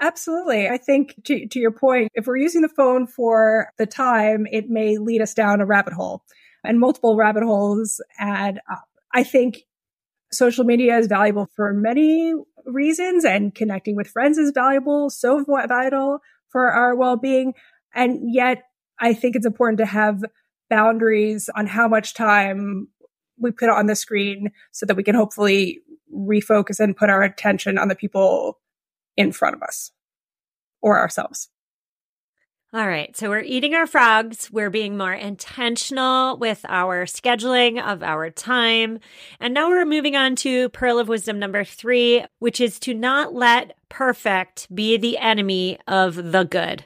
Absolutely. 0.00 0.68
I 0.68 0.76
think 0.76 1.14
to, 1.24 1.46
to 1.48 1.58
your 1.58 1.70
point, 1.70 2.10
if 2.14 2.26
we're 2.26 2.36
using 2.36 2.60
the 2.60 2.68
phone 2.68 3.06
for 3.06 3.68
the 3.78 3.86
time, 3.86 4.46
it 4.50 4.68
may 4.68 4.98
lead 4.98 5.22
us 5.22 5.32
down 5.32 5.60
a 5.60 5.66
rabbit 5.66 5.94
hole 5.94 6.22
and 6.64 6.80
multiple 6.80 7.16
rabbit 7.16 7.42
holes 7.42 8.02
add 8.18 8.60
up. 8.70 8.88
I 9.14 9.22
think 9.22 9.62
social 10.30 10.64
media 10.64 10.98
is 10.98 11.06
valuable 11.06 11.48
for 11.56 11.72
many 11.72 12.34
reasons 12.66 13.24
and 13.24 13.54
connecting 13.54 13.96
with 13.96 14.08
friends 14.08 14.36
is 14.36 14.52
valuable, 14.52 15.08
so 15.08 15.42
vital 15.44 16.18
for 16.50 16.70
our 16.70 16.94
well-being. 16.94 17.54
And 17.94 18.34
yet 18.34 18.64
I 19.00 19.14
think 19.14 19.36
it's 19.36 19.46
important 19.46 19.78
to 19.78 19.86
have 19.86 20.24
boundaries 20.68 21.48
on 21.54 21.66
how 21.66 21.88
much 21.88 22.12
time 22.12 22.88
we 23.38 23.50
put 23.50 23.70
on 23.70 23.86
the 23.86 23.94
screen 23.94 24.50
so 24.72 24.84
that 24.86 24.96
we 24.96 25.02
can 25.02 25.14
hopefully 25.14 25.80
refocus 26.16 26.80
and 26.80 26.96
put 26.96 27.10
our 27.10 27.22
attention 27.22 27.78
on 27.78 27.88
the 27.88 27.94
people 27.94 28.58
in 29.16 29.32
front 29.32 29.54
of 29.54 29.62
us 29.62 29.92
or 30.80 30.98
ourselves. 30.98 31.48
All 32.72 32.86
right. 32.86 33.16
So 33.16 33.30
we're 33.30 33.40
eating 33.40 33.74
our 33.74 33.86
frogs. 33.86 34.50
We're 34.52 34.70
being 34.70 34.98
more 34.98 35.12
intentional 35.12 36.36
with 36.36 36.64
our 36.68 37.06
scheduling 37.06 37.80
of 37.80 38.02
our 38.02 38.28
time. 38.28 38.98
And 39.40 39.54
now 39.54 39.70
we're 39.70 39.86
moving 39.86 40.14
on 40.14 40.36
to 40.36 40.68
Pearl 40.70 40.98
of 40.98 41.08
Wisdom 41.08 41.38
number 41.38 41.64
three, 41.64 42.24
which 42.38 42.60
is 42.60 42.78
to 42.80 42.92
not 42.92 43.32
let 43.32 43.76
perfect 43.88 44.74
be 44.74 44.98
the 44.98 45.16
enemy 45.16 45.78
of 45.86 46.32
the 46.32 46.44
good. 46.44 46.84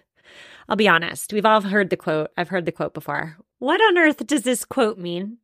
I'll 0.68 0.76
be 0.76 0.87
honest. 0.87 1.32
We've 1.32 1.44
all 1.44 1.62
heard 1.62 1.90
the 1.90 1.96
quote. 1.96 2.30
I've 2.37 2.50
heard 2.50 2.66
the 2.66 2.72
quote 2.72 2.94
before. 2.94 3.37
What 3.58 3.80
on 3.80 3.99
earth 3.99 4.25
does 4.26 4.42
this 4.42 4.64
quote 4.64 4.99
mean? 4.99 5.38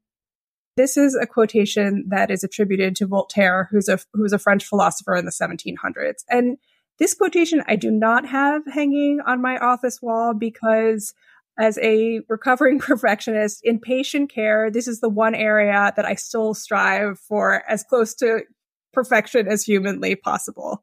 This 0.76 0.98
is 0.98 1.14
a 1.14 1.26
quotation 1.26 2.04
that 2.08 2.30
is 2.30 2.44
attributed 2.44 2.96
to 2.96 3.06
Voltaire, 3.06 3.68
who's 3.70 3.88
a 3.88 3.98
who's 4.12 4.32
a 4.32 4.38
French 4.38 4.64
philosopher 4.64 5.16
in 5.16 5.24
the 5.24 5.30
1700s. 5.30 6.22
And 6.28 6.58
this 6.98 7.14
quotation 7.14 7.62
I 7.66 7.76
do 7.76 7.90
not 7.90 8.26
have 8.26 8.62
hanging 8.66 9.20
on 9.26 9.40
my 9.40 9.56
office 9.58 10.00
wall 10.02 10.34
because 10.34 11.14
as 11.58 11.78
a 11.78 12.20
recovering 12.28 12.78
perfectionist 12.80 13.60
in 13.64 13.80
patient 13.80 14.30
care, 14.30 14.70
this 14.70 14.86
is 14.86 15.00
the 15.00 15.08
one 15.08 15.34
area 15.34 15.92
that 15.96 16.04
I 16.04 16.14
still 16.14 16.52
strive 16.52 17.18
for 17.18 17.62
as 17.68 17.82
close 17.82 18.14
to 18.16 18.42
perfection 18.92 19.48
as 19.48 19.62
humanly 19.62 20.14
possible. 20.14 20.82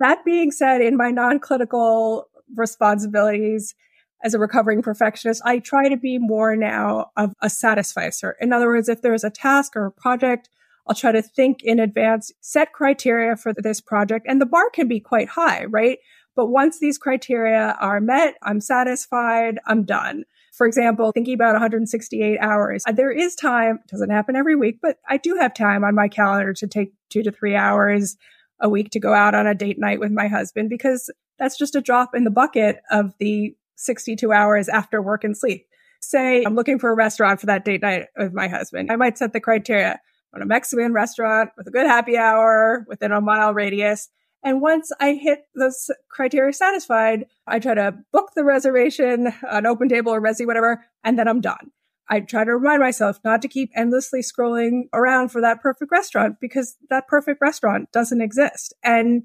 That 0.00 0.24
being 0.24 0.50
said, 0.50 0.80
in 0.80 0.96
my 0.96 1.10
non-clinical 1.10 2.28
responsibilities 2.56 3.74
as 4.22 4.34
a 4.34 4.38
recovering 4.38 4.82
perfectionist, 4.82 5.42
I 5.44 5.58
try 5.58 5.88
to 5.88 5.96
be 5.96 6.18
more 6.18 6.56
now 6.56 7.10
of 7.16 7.32
a 7.40 7.50
satisficer. 7.50 8.36
In 8.40 8.52
other 8.52 8.66
words, 8.66 8.88
if 8.88 9.02
there's 9.02 9.24
a 9.24 9.30
task 9.30 9.76
or 9.76 9.86
a 9.86 9.92
project 9.92 10.48
I'll 10.90 10.96
try 10.96 11.12
to 11.12 11.22
think 11.22 11.62
in 11.62 11.78
advance, 11.78 12.32
set 12.40 12.72
criteria 12.72 13.36
for 13.36 13.52
this 13.56 13.80
project, 13.80 14.26
and 14.28 14.40
the 14.40 14.46
bar 14.46 14.70
can 14.70 14.88
be 14.88 14.98
quite 14.98 15.28
high, 15.28 15.64
right? 15.66 15.98
But 16.34 16.46
once 16.46 16.80
these 16.80 16.98
criteria 16.98 17.76
are 17.80 18.00
met, 18.00 18.34
I'm 18.42 18.60
satisfied, 18.60 19.60
I'm 19.66 19.84
done. 19.84 20.24
For 20.52 20.66
example, 20.66 21.12
thinking 21.12 21.34
about 21.34 21.52
168 21.52 22.38
hours, 22.40 22.82
uh, 22.88 22.92
there 22.92 23.12
is 23.12 23.36
time, 23.36 23.78
doesn't 23.88 24.10
happen 24.10 24.34
every 24.34 24.56
week, 24.56 24.78
but 24.82 24.98
I 25.08 25.16
do 25.16 25.36
have 25.36 25.54
time 25.54 25.84
on 25.84 25.94
my 25.94 26.08
calendar 26.08 26.52
to 26.54 26.66
take 26.66 26.92
two 27.08 27.22
to 27.22 27.30
three 27.30 27.54
hours 27.54 28.16
a 28.60 28.68
week 28.68 28.90
to 28.90 29.00
go 29.00 29.14
out 29.14 29.34
on 29.34 29.46
a 29.46 29.54
date 29.54 29.78
night 29.78 30.00
with 30.00 30.10
my 30.10 30.26
husband 30.26 30.70
because 30.70 31.08
that's 31.38 31.56
just 31.56 31.76
a 31.76 31.80
drop 31.80 32.14
in 32.14 32.24
the 32.24 32.30
bucket 32.30 32.80
of 32.90 33.14
the 33.18 33.54
62 33.80 34.32
hours 34.32 34.68
after 34.68 35.02
work 35.02 35.24
and 35.24 35.36
sleep. 35.36 35.66
Say 36.00 36.44
I'm 36.44 36.54
looking 36.54 36.78
for 36.78 36.90
a 36.90 36.94
restaurant 36.94 37.40
for 37.40 37.46
that 37.46 37.64
date 37.64 37.82
night 37.82 38.06
with 38.16 38.32
my 38.32 38.48
husband. 38.48 38.90
I 38.90 38.96
might 38.96 39.18
set 39.18 39.32
the 39.32 39.40
criteria 39.40 40.00
on 40.34 40.42
a 40.42 40.46
Mexican 40.46 40.92
restaurant 40.92 41.50
with 41.56 41.66
a 41.66 41.70
good 41.70 41.86
happy 41.86 42.16
hour 42.16 42.84
within 42.88 43.12
a 43.12 43.20
mile 43.20 43.52
radius. 43.52 44.08
And 44.42 44.62
once 44.62 44.90
I 45.00 45.14
hit 45.14 45.40
those 45.54 45.90
criteria 46.10 46.52
satisfied, 46.52 47.26
I 47.46 47.58
try 47.58 47.74
to 47.74 47.96
book 48.12 48.30
the 48.34 48.44
reservation, 48.44 49.32
an 49.42 49.66
open 49.66 49.88
table 49.88 50.12
or 50.12 50.20
Resy, 50.20 50.46
whatever, 50.46 50.84
and 51.04 51.18
then 51.18 51.28
I'm 51.28 51.42
done. 51.42 51.72
I 52.08 52.20
try 52.20 52.44
to 52.44 52.56
remind 52.56 52.80
myself 52.80 53.20
not 53.24 53.42
to 53.42 53.48
keep 53.48 53.70
endlessly 53.76 54.20
scrolling 54.20 54.84
around 54.92 55.28
for 55.28 55.40
that 55.42 55.60
perfect 55.60 55.92
restaurant 55.92 56.36
because 56.40 56.76
that 56.88 57.06
perfect 57.06 57.40
restaurant 57.40 57.92
doesn't 57.92 58.20
exist. 58.20 58.74
And 58.82 59.24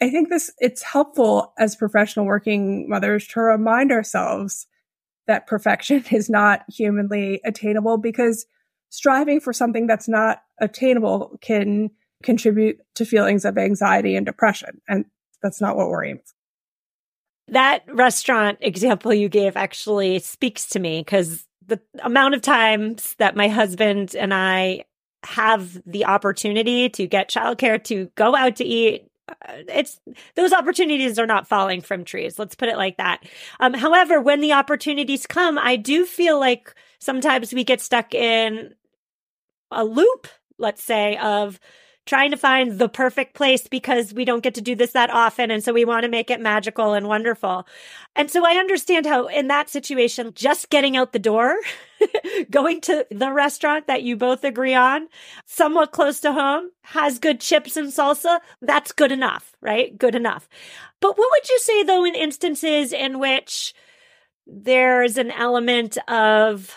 I 0.00 0.10
think 0.10 0.28
this, 0.28 0.52
it's 0.58 0.82
helpful 0.82 1.52
as 1.58 1.76
professional 1.76 2.26
working 2.26 2.88
mothers 2.88 3.26
to 3.28 3.40
remind 3.40 3.90
ourselves 3.90 4.66
that 5.26 5.46
perfection 5.46 6.04
is 6.10 6.28
not 6.30 6.64
humanly 6.68 7.40
attainable 7.44 7.98
because 7.98 8.46
striving 8.90 9.40
for 9.40 9.52
something 9.52 9.86
that's 9.86 10.08
not 10.08 10.42
attainable 10.60 11.38
can 11.40 11.90
contribute 12.22 12.78
to 12.94 13.04
feelings 13.04 13.44
of 13.44 13.58
anxiety 13.58 14.16
and 14.16 14.26
depression. 14.26 14.80
And 14.88 15.04
that's 15.42 15.60
not 15.60 15.76
what 15.76 15.88
we're 15.88 16.04
aiming 16.04 16.22
for. 16.24 17.52
That 17.52 17.82
restaurant 17.88 18.58
example 18.60 19.14
you 19.14 19.28
gave 19.28 19.56
actually 19.56 20.18
speaks 20.18 20.66
to 20.70 20.80
me 20.80 21.00
because 21.00 21.46
the 21.66 21.80
amount 22.02 22.34
of 22.34 22.42
times 22.42 23.14
that 23.18 23.36
my 23.36 23.48
husband 23.48 24.14
and 24.14 24.34
I 24.34 24.84
have 25.24 25.80
the 25.86 26.04
opportunity 26.04 26.88
to 26.90 27.06
get 27.06 27.30
childcare, 27.30 27.82
to 27.84 28.10
go 28.16 28.34
out 28.34 28.56
to 28.56 28.64
eat, 28.64 29.07
it's 29.48 30.00
those 30.34 30.52
opportunities 30.52 31.18
are 31.18 31.26
not 31.26 31.46
falling 31.46 31.80
from 31.80 32.04
trees. 32.04 32.38
Let's 32.38 32.54
put 32.54 32.68
it 32.68 32.76
like 32.76 32.96
that. 32.96 33.24
Um, 33.60 33.74
however, 33.74 34.20
when 34.20 34.40
the 34.40 34.52
opportunities 34.52 35.26
come, 35.26 35.58
I 35.58 35.76
do 35.76 36.04
feel 36.06 36.38
like 36.38 36.74
sometimes 36.98 37.52
we 37.52 37.64
get 37.64 37.80
stuck 37.80 38.14
in 38.14 38.74
a 39.70 39.84
loop, 39.84 40.28
let's 40.58 40.82
say, 40.82 41.16
of 41.18 41.60
trying 42.08 42.30
to 42.30 42.38
find 42.38 42.78
the 42.78 42.88
perfect 42.88 43.34
place 43.34 43.68
because 43.68 44.14
we 44.14 44.24
don't 44.24 44.42
get 44.42 44.54
to 44.54 44.62
do 44.62 44.74
this 44.74 44.92
that 44.92 45.10
often. 45.10 45.50
And 45.50 45.62
so 45.62 45.74
we 45.74 45.84
want 45.84 46.04
to 46.04 46.08
make 46.08 46.30
it 46.30 46.40
magical 46.40 46.94
and 46.94 47.06
wonderful. 47.06 47.68
And 48.16 48.30
so 48.30 48.46
I 48.46 48.52
understand 48.52 49.04
how 49.04 49.26
in 49.26 49.48
that 49.48 49.68
situation, 49.68 50.32
just 50.34 50.70
getting 50.70 50.96
out 50.96 51.12
the 51.12 51.18
door, 51.18 51.54
going 52.50 52.80
to 52.82 53.06
the 53.10 53.30
restaurant 53.30 53.88
that 53.88 54.02
you 54.02 54.16
both 54.16 54.42
agree 54.42 54.74
on, 54.74 55.08
somewhat 55.44 55.92
close 55.92 56.18
to 56.20 56.32
home, 56.32 56.70
has 56.80 57.18
good 57.18 57.40
chips 57.40 57.76
and 57.76 57.88
salsa, 57.88 58.40
that's 58.62 58.92
good 58.92 59.12
enough, 59.12 59.54
right? 59.60 59.96
Good 59.96 60.14
enough. 60.14 60.48
But 61.00 61.18
what 61.18 61.30
would 61.30 61.48
you 61.50 61.58
say 61.58 61.82
though 61.82 62.06
in 62.06 62.14
instances 62.14 62.94
in 62.94 63.18
which 63.18 63.74
there's 64.46 65.18
an 65.18 65.30
element 65.30 65.98
of 66.08 66.74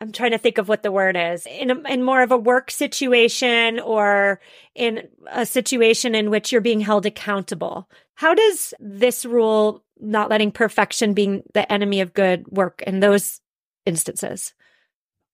I'm 0.00 0.12
trying 0.12 0.30
to 0.30 0.38
think 0.38 0.58
of 0.58 0.68
what 0.68 0.82
the 0.82 0.92
word 0.92 1.16
is 1.16 1.46
in 1.46 1.70
a, 1.70 1.80
in 1.92 2.04
more 2.04 2.22
of 2.22 2.30
a 2.30 2.36
work 2.36 2.70
situation 2.70 3.80
or 3.80 4.40
in 4.74 5.08
a 5.30 5.44
situation 5.44 6.14
in 6.14 6.30
which 6.30 6.52
you're 6.52 6.60
being 6.60 6.80
held 6.80 7.04
accountable. 7.04 7.88
How 8.14 8.34
does 8.34 8.74
this 8.78 9.24
rule, 9.24 9.84
not 10.00 10.30
letting 10.30 10.52
perfection 10.52 11.14
being 11.14 11.42
the 11.52 11.70
enemy 11.70 12.00
of 12.00 12.14
good, 12.14 12.46
work 12.48 12.82
in 12.86 13.00
those 13.00 13.40
instances? 13.86 14.54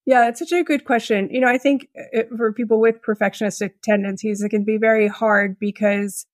Yeah, 0.05 0.29
it's 0.29 0.39
such 0.39 0.51
a 0.51 0.63
good 0.63 0.85
question. 0.85 1.29
You 1.31 1.41
know, 1.41 1.47
I 1.47 1.57
think 1.57 1.87
uh, 1.97 2.03
it, 2.11 2.29
for 2.35 2.53
people 2.53 2.79
with 2.79 3.01
perfectionistic 3.01 3.71
tendencies, 3.83 4.41
it 4.41 4.49
can 4.49 4.63
be 4.63 4.77
very 4.77 5.07
hard 5.07 5.57
because, 5.59 6.25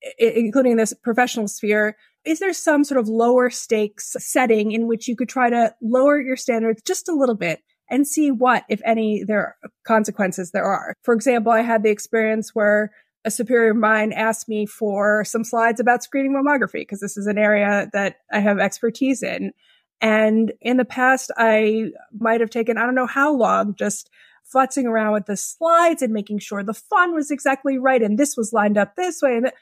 it, 0.00 0.34
including 0.34 0.76
this 0.76 0.92
professional 0.92 1.48
sphere, 1.48 1.96
is 2.24 2.38
there 2.38 2.52
some 2.52 2.84
sort 2.84 3.00
of 3.00 3.08
lower 3.08 3.48
stakes 3.50 4.16
setting 4.18 4.72
in 4.72 4.86
which 4.86 5.08
you 5.08 5.16
could 5.16 5.28
try 5.28 5.48
to 5.48 5.74
lower 5.80 6.20
your 6.20 6.36
standards 6.36 6.82
just 6.82 7.08
a 7.08 7.14
little 7.14 7.36
bit 7.36 7.60
and 7.90 8.06
see 8.06 8.30
what, 8.30 8.64
if 8.68 8.80
any, 8.84 9.24
there 9.24 9.56
consequences 9.84 10.52
there 10.52 10.64
are. 10.64 10.94
For 11.02 11.12
example, 11.12 11.52
I 11.52 11.62
had 11.62 11.82
the 11.82 11.90
experience 11.90 12.54
where 12.54 12.92
a 13.24 13.30
superior 13.30 13.72
of 13.72 13.76
mine 13.76 14.12
asked 14.12 14.48
me 14.48 14.64
for 14.64 15.24
some 15.24 15.44
slides 15.44 15.80
about 15.80 16.02
screening 16.02 16.32
mammography 16.32 16.80
because 16.80 17.00
this 17.00 17.16
is 17.16 17.26
an 17.26 17.36
area 17.36 17.90
that 17.92 18.16
I 18.32 18.38
have 18.38 18.58
expertise 18.58 19.22
in. 19.22 19.52
And 20.00 20.52
in 20.62 20.78
the 20.78 20.86
past, 20.86 21.30
I 21.36 21.90
might 22.18 22.40
have 22.40 22.48
taken, 22.48 22.78
I 22.78 22.86
don't 22.86 22.94
know 22.94 23.06
how 23.06 23.34
long, 23.34 23.74
just 23.74 24.08
futzing 24.54 24.84
around 24.84 25.12
with 25.12 25.26
the 25.26 25.36
slides 25.36 26.00
and 26.00 26.12
making 26.12 26.38
sure 26.38 26.62
the 26.62 26.72
font 26.74 27.14
was 27.14 27.30
exactly 27.30 27.76
right. 27.78 28.02
And 28.02 28.18
this 28.18 28.36
was 28.36 28.52
lined 28.52 28.78
up 28.78 28.96
this 28.96 29.20
way. 29.20 29.36
And 29.36 29.46
th- 29.46 29.54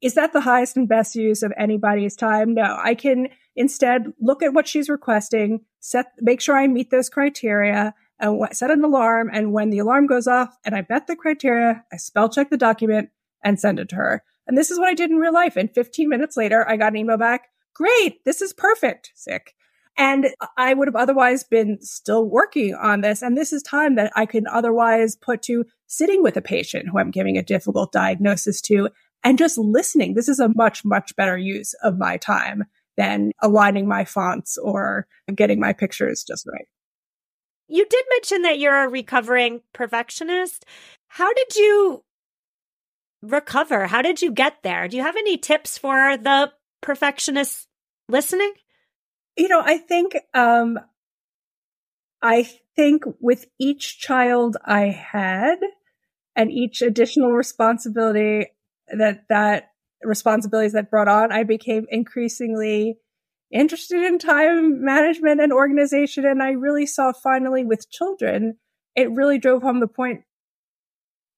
is 0.00 0.14
that 0.14 0.32
the 0.32 0.40
highest 0.40 0.76
and 0.76 0.88
best 0.88 1.14
use 1.14 1.42
of 1.42 1.52
anybody's 1.58 2.16
time? 2.16 2.54
No, 2.54 2.78
I 2.82 2.94
can 2.94 3.28
instead 3.54 4.12
look 4.20 4.42
at 4.42 4.54
what 4.54 4.66
she's 4.66 4.88
requesting, 4.88 5.60
set, 5.80 6.06
make 6.20 6.40
sure 6.40 6.56
I 6.56 6.66
meet 6.66 6.90
those 6.90 7.10
criteria 7.10 7.94
uh, 8.20 8.24
and 8.24 8.32
w- 8.32 8.52
set 8.52 8.70
an 8.70 8.84
alarm. 8.84 9.30
And 9.32 9.52
when 9.52 9.70
the 9.70 9.78
alarm 9.78 10.06
goes 10.06 10.26
off 10.26 10.56
and 10.64 10.74
I 10.74 10.80
bet 10.80 11.06
the 11.06 11.16
criteria, 11.16 11.84
I 11.92 11.96
spell 11.96 12.28
check 12.28 12.50
the 12.50 12.56
document 12.56 13.10
and 13.44 13.60
send 13.60 13.78
it 13.78 13.88
to 13.90 13.96
her. 13.96 14.22
And 14.46 14.56
this 14.56 14.70
is 14.70 14.78
what 14.78 14.88
I 14.88 14.94
did 14.94 15.10
in 15.10 15.16
real 15.16 15.32
life. 15.32 15.56
And 15.56 15.72
15 15.72 16.08
minutes 16.08 16.36
later, 16.36 16.68
I 16.68 16.76
got 16.76 16.92
an 16.92 16.98
email 16.98 17.18
back. 17.18 17.48
Great. 17.74 18.24
This 18.24 18.42
is 18.42 18.52
perfect. 18.52 19.12
Sick. 19.14 19.54
And 19.96 20.28
I 20.56 20.72
would 20.72 20.88
have 20.88 20.96
otherwise 20.96 21.44
been 21.44 21.78
still 21.82 22.24
working 22.24 22.74
on 22.74 23.02
this. 23.02 23.22
And 23.22 23.36
this 23.36 23.52
is 23.52 23.62
time 23.62 23.96
that 23.96 24.12
I 24.16 24.24
could 24.24 24.46
otherwise 24.46 25.14
put 25.14 25.42
to 25.42 25.66
sitting 25.86 26.22
with 26.22 26.36
a 26.36 26.42
patient 26.42 26.88
who 26.88 26.98
I'm 26.98 27.10
giving 27.10 27.36
a 27.36 27.42
difficult 27.42 27.92
diagnosis 27.92 28.60
to 28.62 28.88
and 29.22 29.38
just 29.38 29.58
listening. 29.58 30.14
This 30.14 30.28
is 30.28 30.40
a 30.40 30.50
much, 30.54 30.84
much 30.84 31.14
better 31.16 31.36
use 31.36 31.74
of 31.82 31.98
my 31.98 32.16
time 32.16 32.64
than 32.96 33.32
aligning 33.40 33.88
my 33.88 34.04
fonts 34.04 34.58
or 34.58 35.06
getting 35.34 35.60
my 35.60 35.72
pictures 35.72 36.24
just 36.26 36.46
right. 36.46 36.66
You 37.68 37.86
did 37.88 38.04
mention 38.10 38.42
that 38.42 38.58
you're 38.58 38.84
a 38.84 38.88
recovering 38.88 39.60
perfectionist. 39.72 40.64
How 41.08 41.32
did 41.32 41.56
you 41.56 42.02
recover? 43.22 43.86
How 43.86 44.02
did 44.02 44.22
you 44.22 44.32
get 44.32 44.62
there? 44.62 44.88
Do 44.88 44.96
you 44.96 45.02
have 45.02 45.16
any 45.16 45.36
tips 45.36 45.78
for 45.78 46.16
the 46.16 46.52
perfectionist 46.80 47.68
listening? 48.08 48.52
You 49.36 49.48
know, 49.48 49.62
I 49.64 49.78
think 49.78 50.16
um 50.34 50.78
I 52.22 52.48
think 52.76 53.04
with 53.20 53.46
each 53.58 53.98
child 53.98 54.56
I 54.64 54.86
had 54.86 55.58
and 56.36 56.50
each 56.50 56.82
additional 56.82 57.32
responsibility 57.32 58.48
that 58.98 59.24
that 59.28 59.70
responsibilities 60.02 60.72
that 60.72 60.90
brought 60.90 61.08
on, 61.08 61.32
I 61.32 61.44
became 61.44 61.86
increasingly 61.90 62.98
interested 63.50 64.02
in 64.02 64.18
time 64.18 64.84
management 64.84 65.40
and 65.40 65.52
organization. 65.52 66.24
And 66.24 66.42
I 66.42 66.50
really 66.50 66.86
saw 66.86 67.12
finally 67.12 67.64
with 67.64 67.90
children, 67.90 68.56
it 68.94 69.10
really 69.10 69.38
drove 69.38 69.62
home 69.62 69.80
the 69.80 69.88
point 69.88 70.22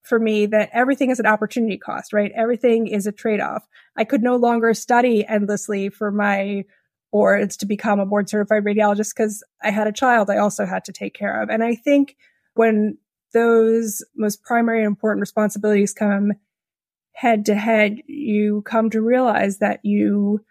for 0.03 0.19
me 0.19 0.47
that 0.47 0.71
everything 0.73 1.11
is 1.11 1.21
an 1.21 1.27
opportunity 1.27 1.79
cost, 1.79 2.13
right? 2.13 2.33
Everything 2.35 2.89
is 2.89 3.07
a 3.07 3.13
trade 3.13 3.41
off. 3.41 3.67
I 3.97 4.05
could 4.05 4.23
no 4.23 4.37
longer 4.37 4.75
study 4.75 5.25
endlessly 5.27 5.89
for 5.89 6.11
my 6.11 6.65
boards 7.13 7.57
to 7.59 7.67
become 7.67 8.01
a 8.01 8.07
board 8.07 8.29
certified 8.29 8.65
radiologist 8.65 9.15
because 9.15 9.45
I 9.63 9.71
had 9.71 9.87
a 9.87 9.93
child 9.93 10.31
I 10.31 10.39
also 10.39 10.67
had 10.67 10.85
to 10.87 10.93
take 10.93 11.15
care 11.15 11.43
of. 11.43 11.51
And 11.51 11.63
I 11.63 11.75
think 11.75 12.17
when 12.55 12.99
those 13.33 14.05
most 14.17 14.43
primary 14.43 14.79
and 14.79 14.87
important 14.87 15.21
responsibilities 15.21 15.93
come 15.93 16.33
head 17.23 17.47
to 17.47 17.55
head, 17.55 18.03
you 18.09 18.63
come 18.63 18.91
to 18.91 19.01
realize 19.01 19.59
that 19.59 19.79
you 19.85 20.45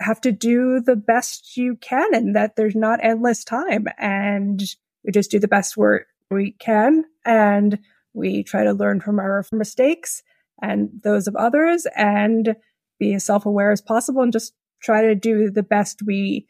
have 0.00 0.20
to 0.20 0.30
do 0.30 0.80
the 0.80 0.94
best 0.94 1.56
you 1.56 1.74
can 1.74 2.14
and 2.14 2.36
that 2.36 2.54
there's 2.54 2.76
not 2.76 3.00
endless 3.02 3.42
time. 3.42 3.88
And 3.98 4.62
we 5.04 5.10
just 5.10 5.32
do 5.32 5.40
the 5.40 5.48
best 5.48 5.76
work 5.76 6.06
we 6.30 6.52
can. 6.52 7.04
And 7.24 7.80
we 8.14 8.44
try 8.44 8.62
to 8.62 8.72
learn 8.72 9.00
from 9.00 9.18
our 9.18 9.44
mistakes 9.50 10.22
and 10.62 10.90
those 11.02 11.26
of 11.26 11.34
others 11.34 11.88
and 11.96 12.54
be 13.00 13.14
as 13.14 13.24
self-aware 13.24 13.72
as 13.72 13.80
possible 13.80 14.22
and 14.22 14.32
just 14.32 14.54
try 14.80 15.02
to 15.02 15.16
do 15.16 15.50
the 15.50 15.64
best 15.64 16.02
we 16.06 16.46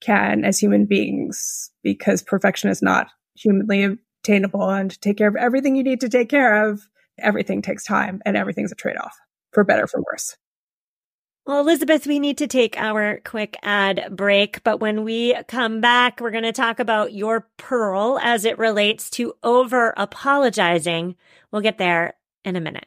can 0.00 0.46
as 0.46 0.58
human 0.58 0.86
beings 0.86 1.70
because 1.82 2.22
perfection 2.22 2.70
is 2.70 2.80
not 2.80 3.08
humanly 3.36 3.98
attainable 4.24 4.70
and 4.70 4.98
take 5.02 5.18
care 5.18 5.28
of 5.28 5.36
everything 5.36 5.76
you 5.76 5.82
need 5.82 6.00
to 6.00 6.08
take 6.08 6.30
care 6.30 6.70
of 6.70 6.88
everything 7.22 7.62
takes 7.62 7.84
time 7.84 8.20
and 8.24 8.36
everything's 8.36 8.72
a 8.72 8.76
trade 8.76 8.96
off 8.96 9.16
for 9.52 9.64
better, 9.64 9.86
for 9.86 10.00
worse. 10.00 10.36
Well, 11.46 11.60
Elizabeth, 11.60 12.06
we 12.06 12.18
need 12.18 12.38
to 12.38 12.46
take 12.46 12.76
our 12.76 13.20
quick 13.24 13.56
ad 13.62 14.08
break, 14.10 14.62
but 14.62 14.78
when 14.78 15.04
we 15.04 15.34
come 15.48 15.80
back, 15.80 16.20
we're 16.20 16.30
going 16.30 16.44
to 16.44 16.52
talk 16.52 16.78
about 16.78 17.12
your 17.14 17.48
pearl 17.56 18.18
as 18.22 18.44
it 18.44 18.58
relates 18.58 19.10
to 19.10 19.34
over 19.42 19.94
apologizing. 19.96 21.16
We'll 21.50 21.62
get 21.62 21.78
there 21.78 22.14
in 22.44 22.56
a 22.56 22.60
minute. 22.60 22.86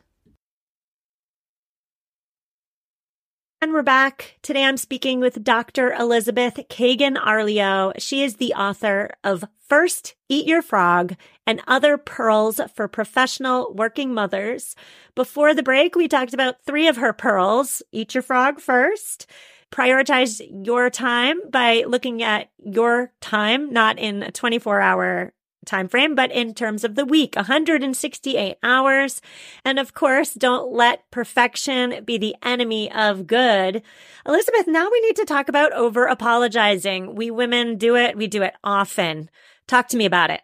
And 3.63 3.73
we're 3.73 3.83
back. 3.83 4.39
Today 4.41 4.63
I'm 4.63 4.75
speaking 4.75 5.19
with 5.19 5.43
Dr. 5.43 5.93
Elizabeth 5.93 6.55
Kagan 6.67 7.15
Arleo. 7.15 7.93
She 7.99 8.23
is 8.23 8.37
the 8.37 8.55
author 8.55 9.11
of 9.23 9.45
First 9.69 10.15
Eat 10.27 10.47
Your 10.47 10.63
Frog 10.63 11.15
and 11.45 11.61
Other 11.67 11.99
Pearls 11.99 12.59
for 12.73 12.87
Professional 12.87 13.71
Working 13.75 14.15
Mothers. 14.15 14.75
Before 15.13 15.53
the 15.53 15.61
break, 15.61 15.95
we 15.95 16.07
talked 16.07 16.33
about 16.33 16.63
three 16.65 16.87
of 16.87 16.97
her 16.97 17.13
pearls. 17.13 17.83
Eat 17.91 18.15
your 18.15 18.23
frog 18.23 18.59
first. 18.59 19.27
Prioritize 19.71 20.41
your 20.65 20.89
time 20.89 21.37
by 21.51 21.83
looking 21.87 22.23
at 22.23 22.49
your 22.65 23.13
time, 23.21 23.71
not 23.71 23.99
in 23.99 24.23
a 24.23 24.31
24 24.31 24.81
hour 24.81 25.33
time 25.65 25.87
frame, 25.87 26.15
but 26.15 26.31
in 26.31 26.53
terms 26.53 26.83
of 26.83 26.95
the 26.95 27.05
week, 27.05 27.35
168 27.35 28.57
hours. 28.63 29.21
And 29.63 29.79
of 29.79 29.93
course, 29.93 30.33
don't 30.33 30.71
let 30.73 31.09
perfection 31.11 32.03
be 32.03 32.17
the 32.17 32.35
enemy 32.43 32.91
of 32.91 33.27
good. 33.27 33.83
Elizabeth, 34.25 34.67
now 34.67 34.89
we 34.91 35.01
need 35.01 35.15
to 35.17 35.25
talk 35.25 35.49
about 35.49 35.73
over 35.73 36.05
apologizing. 36.05 37.15
We 37.15 37.31
women 37.31 37.77
do 37.77 37.95
it. 37.95 38.17
We 38.17 38.27
do 38.27 38.41
it 38.41 38.55
often. 38.63 39.29
Talk 39.67 39.87
to 39.89 39.97
me 39.97 40.05
about 40.05 40.31
it. 40.31 40.41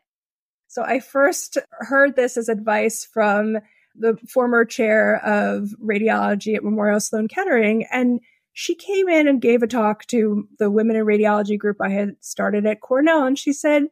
So 0.67 0.83
I 0.83 0.99
first 0.99 1.57
heard 1.71 2.15
this 2.15 2.37
as 2.37 2.49
advice 2.49 3.03
from 3.05 3.57
the 3.95 4.17
former 4.27 4.63
chair 4.63 5.17
of 5.25 5.69
radiology 5.83 6.55
at 6.55 6.63
Memorial 6.63 6.99
Sloan 6.99 7.27
Kettering. 7.27 7.87
And 7.91 8.19
she 8.53 8.75
came 8.75 9.09
in 9.09 9.27
and 9.27 9.41
gave 9.41 9.63
a 9.63 9.67
talk 9.67 10.05
to 10.07 10.47
the 10.59 10.69
women 10.69 10.95
in 10.95 11.05
radiology 11.05 11.57
group 11.57 11.77
I 11.81 11.89
had 11.89 12.15
started 12.19 12.65
at 12.65 12.81
Cornell. 12.81 13.25
And 13.25 13.37
she 13.37 13.53
said, 13.53 13.83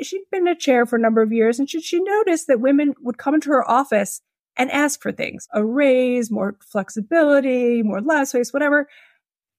she'd 0.00 0.24
been 0.30 0.48
a 0.48 0.56
chair 0.56 0.86
for 0.86 0.96
a 0.96 1.00
number 1.00 1.22
of 1.22 1.32
years 1.32 1.58
and 1.58 1.68
she, 1.68 1.80
she 1.80 2.00
noticed 2.00 2.46
that 2.46 2.60
women 2.60 2.94
would 3.00 3.18
come 3.18 3.34
into 3.34 3.50
her 3.50 3.68
office 3.68 4.20
and 4.56 4.70
ask 4.70 5.00
for 5.00 5.12
things, 5.12 5.48
a 5.52 5.64
raise, 5.64 6.30
more 6.30 6.56
flexibility, 6.60 7.82
more 7.82 8.00
lab 8.00 8.26
space, 8.26 8.52
whatever. 8.52 8.88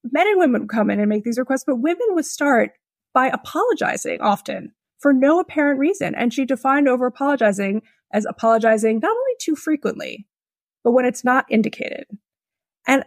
Men 0.04 0.28
and 0.28 0.38
women 0.38 0.62
would 0.62 0.70
come 0.70 0.90
in 0.90 1.00
and 1.00 1.08
make 1.08 1.24
these 1.24 1.38
requests, 1.38 1.64
but 1.66 1.76
women 1.76 2.06
would 2.10 2.26
start 2.26 2.72
by 3.12 3.28
apologizing 3.28 4.20
often 4.20 4.72
for 4.98 5.12
no 5.12 5.40
apparent 5.40 5.78
reason. 5.78 6.14
And 6.14 6.32
she 6.32 6.44
defined 6.44 6.88
over 6.88 7.06
apologizing 7.06 7.82
as 8.12 8.24
apologizing 8.26 9.00
not 9.00 9.10
only 9.10 9.34
too 9.40 9.56
frequently, 9.56 10.26
but 10.82 10.92
when 10.92 11.04
it's 11.04 11.24
not 11.24 11.46
indicated. 11.50 12.06
And 12.86 13.04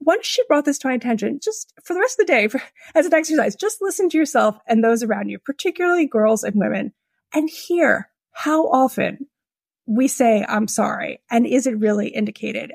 once 0.00 0.26
she 0.26 0.42
brought 0.46 0.64
this 0.64 0.78
to 0.78 0.88
my 0.88 0.94
attention, 0.94 1.40
just 1.42 1.72
for 1.84 1.94
the 1.94 2.00
rest 2.00 2.18
of 2.20 2.26
the 2.26 2.32
day, 2.32 2.48
for, 2.48 2.62
as 2.94 3.06
an 3.06 3.14
exercise, 3.14 3.56
just 3.56 3.80
listen 3.80 4.08
to 4.10 4.18
yourself 4.18 4.58
and 4.66 4.82
those 4.82 5.02
around 5.02 5.28
you, 5.28 5.38
particularly 5.38 6.06
girls 6.06 6.44
and 6.44 6.56
women, 6.56 6.92
and 7.34 7.48
hear 7.48 8.08
how 8.32 8.68
often 8.68 9.26
we 9.86 10.08
say, 10.08 10.44
I'm 10.48 10.68
sorry. 10.68 11.20
And 11.30 11.46
is 11.46 11.66
it 11.66 11.78
really 11.78 12.08
indicated? 12.08 12.72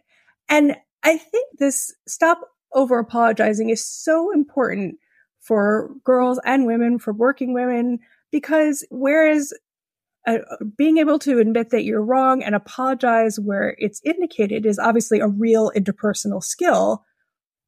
And 0.49 0.75
I 1.04 1.17
think 1.17 1.58
this 1.60 1.93
stop 2.08 2.41
over 2.73 2.99
apologizing 2.99 3.69
is 3.69 3.86
so 3.86 4.34
important 4.34 4.97
for 5.39 5.91
girls 6.04 6.39
and 6.43 6.65
women, 6.65 6.99
for 6.99 7.13
working 7.13 7.54
women, 7.54 7.99
because 8.32 8.86
whereas 8.89 9.54
uh, 10.27 10.39
being 10.77 10.97
able 10.97 11.19
to 11.19 11.39
admit 11.39 11.69
that 11.69 11.83
you're 11.83 12.03
wrong 12.03 12.43
and 12.43 12.55
apologize 12.55 13.39
where 13.39 13.75
it's 13.77 14.01
indicated 14.03 14.65
is 14.65 14.79
obviously 14.79 15.19
a 15.19 15.27
real 15.27 15.71
interpersonal 15.75 16.43
skill 16.43 17.03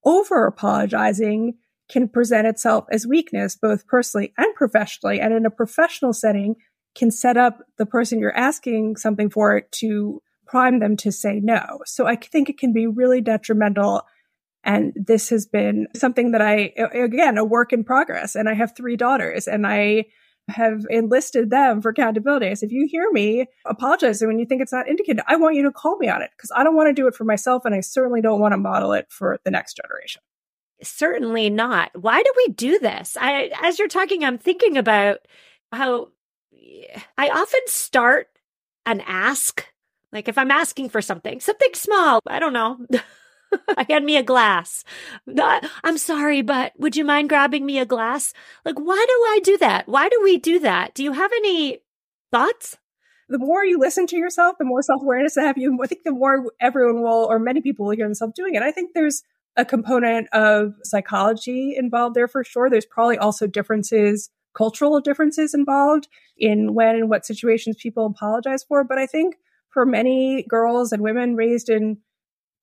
over 0.04 0.46
apologizing 0.46 1.58
can 1.90 2.08
present 2.08 2.48
itself 2.48 2.86
as 2.92 3.08
weakness, 3.08 3.56
both 3.56 3.88
personally 3.88 4.34
and 4.38 4.54
professionally. 4.56 5.20
And 5.20 5.34
in 5.34 5.46
a 5.46 5.52
professional 5.52 6.14
setting, 6.14 6.56
can 6.96 7.12
set 7.12 7.38
up 7.38 7.60
the 7.78 7.86
person 7.86 8.20
you're 8.20 8.36
asking 8.36 8.96
something 8.96 9.30
for 9.30 9.62
to 9.62 10.22
prime 10.48 10.80
them 10.80 10.98
to 10.98 11.12
say 11.12 11.40
no. 11.42 11.80
So 11.86 12.08
I 12.08 12.16
think 12.16 12.50
it 12.50 12.58
can 12.58 12.74
be 12.74 12.88
really 12.88 13.22
detrimental. 13.22 14.02
And 14.64 14.94
this 14.96 15.30
has 15.30 15.46
been 15.46 15.88
something 15.96 16.32
that 16.32 16.42
I, 16.42 16.74
again, 16.94 17.38
a 17.38 17.46
work 17.46 17.72
in 17.72 17.84
progress. 17.84 18.36
And 18.36 18.50
I 18.50 18.56
have 18.56 18.76
three 18.76 18.96
daughters 18.96 19.48
and 19.48 19.68
I 19.68 20.06
have 20.50 20.86
enlisted 20.90 21.50
them 21.50 21.82
for 21.82 21.90
accountability. 21.90 22.56
So 22.56 22.66
if 22.66 22.72
you 22.72 22.88
hear 22.90 23.12
me 23.12 23.48
apologizing 23.66 24.28
when 24.28 24.40
you 24.40 24.46
think 24.46 24.62
it's 24.62 24.72
not 24.72 24.88
indicated, 24.88 25.24
I 25.28 25.36
want 25.36 25.56
you 25.56 25.64
to 25.64 25.72
call 25.72 25.98
me 25.98 26.08
on 26.08 26.22
it 26.22 26.32
because 26.36 26.52
I 26.56 26.64
don't 26.64 26.76
want 26.76 26.88
to 26.88 26.94
do 26.94 27.08
it 27.08 27.16
for 27.16 27.26
myself 27.26 27.66
and 27.66 27.76
I 27.76 27.82
certainly 27.82 28.22
don't 28.22 28.40
want 28.40 28.54
to 28.54 28.58
model 28.58 28.94
it 28.94 29.08
for 29.10 29.40
the 29.44 29.52
next 29.52 29.76
generation. 29.76 30.22
Certainly 30.82 31.50
not. 31.50 31.92
Why 32.00 32.22
do 32.22 32.32
we 32.38 32.54
do 32.54 32.80
this? 32.80 33.18
I 33.20 33.52
as 33.62 33.80
you're 33.80 33.88
talking 33.88 34.24
I'm 34.24 34.38
thinking 34.38 34.78
about 34.78 35.20
how 35.72 36.10
I 37.18 37.30
often 37.30 37.62
start 37.66 38.28
an 38.86 39.02
ask 39.02 39.66
like 40.14 40.28
if 40.28 40.38
I'm 40.38 40.52
asking 40.52 40.90
for 40.90 41.02
something, 41.02 41.40
something 41.40 41.74
small, 41.74 42.22
I 42.28 42.40
don't 42.40 42.54
know. 42.54 42.78
hand 43.90 44.06
me 44.06 44.18
a 44.18 44.24
glass. 44.24 44.84
I'm 45.84 45.98
sorry, 45.98 46.42
but 46.42 46.74
would 46.78 46.96
you 46.96 47.06
mind 47.06 47.30
grabbing 47.30 47.66
me 47.66 47.80
a 47.80 47.86
glass? 47.86 48.34
Like, 48.66 48.78
why 48.78 49.06
do 49.08 49.14
I 49.14 49.40
do 49.44 49.58
that? 49.58 49.88
Why 49.88 50.10
do 50.10 50.20
we 50.24 50.38
do 50.38 50.60
that? 50.60 50.94
Do 50.94 51.04
you 51.04 51.14
have 51.14 51.32
any 51.34 51.80
thoughts? 52.32 52.78
The 53.30 53.40
more 53.40 53.66
you 53.66 53.78
listen 53.78 54.08
to 54.08 54.18
yourself, 54.18 54.58
the 54.58 54.66
more 54.66 54.82
self 54.82 55.02
awareness 55.02 55.36
you 55.36 55.44
have 55.44 55.58
you. 55.58 55.78
I 55.84 55.88
think 55.88 56.04
the 56.04 56.12
more 56.12 56.46
everyone 56.62 57.02
will, 57.02 57.28
or 57.30 57.40
many 57.40 57.62
people 57.62 57.86
will 57.86 57.96
hear 57.96 58.06
themselves 58.06 58.34
doing 58.36 58.56
it. 58.56 58.62
I 58.62 58.72
think 58.72 58.92
there's 58.94 59.24
a 59.58 59.66
component 59.66 60.28
of 60.34 60.76
psychology 60.84 61.76
involved 61.76 62.16
there 62.16 62.28
for 62.28 62.44
sure. 62.44 62.70
There's 62.70 62.86
probably 62.86 63.18
also 63.18 63.48
differences, 63.48 64.30
cultural 64.54 65.02
differences 65.02 65.54
involved 65.54 66.08
in 66.38 66.74
when 66.74 66.96
and 66.96 67.10
what 67.10 67.26
situations 67.26 67.76
people 67.82 68.06
apologize 68.06 68.64
for. 68.64 68.84
But 68.84 69.00
I 69.00 69.08
think 69.08 69.36
for 69.70 69.86
many 69.86 70.44
girls 70.44 70.92
and 70.92 71.02
women 71.02 71.36
raised 71.36 71.70
in 71.70 71.98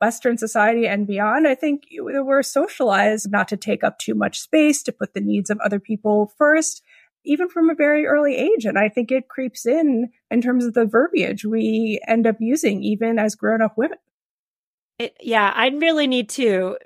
Western 0.04 0.36
society 0.36 0.86
and 0.86 1.06
beyond, 1.06 1.48
I 1.48 1.54
think 1.54 1.84
we're 1.98 2.42
socialized 2.42 3.30
not 3.30 3.48
to 3.48 3.56
take 3.56 3.82
up 3.82 3.98
too 3.98 4.14
much 4.14 4.38
space, 4.38 4.82
to 4.82 4.92
put 4.92 5.14
the 5.14 5.22
needs 5.22 5.48
of 5.48 5.58
other 5.60 5.80
people 5.80 6.30
first, 6.36 6.82
even 7.24 7.48
from 7.48 7.70
a 7.70 7.74
very 7.74 8.04
early 8.04 8.36
age. 8.36 8.66
And 8.66 8.78
I 8.78 8.90
think 8.90 9.10
it 9.10 9.28
creeps 9.28 9.64
in 9.64 10.10
in 10.30 10.42
terms 10.42 10.66
of 10.66 10.74
the 10.74 10.84
verbiage 10.84 11.46
we 11.46 12.00
end 12.06 12.26
up 12.26 12.36
using, 12.38 12.82
even 12.82 13.18
as 13.18 13.34
grown 13.34 13.62
up 13.62 13.78
women. 13.78 13.96
It, 14.98 15.16
yeah, 15.20 15.50
I 15.56 15.68
really 15.68 16.06
need 16.06 16.28
to 16.30 16.76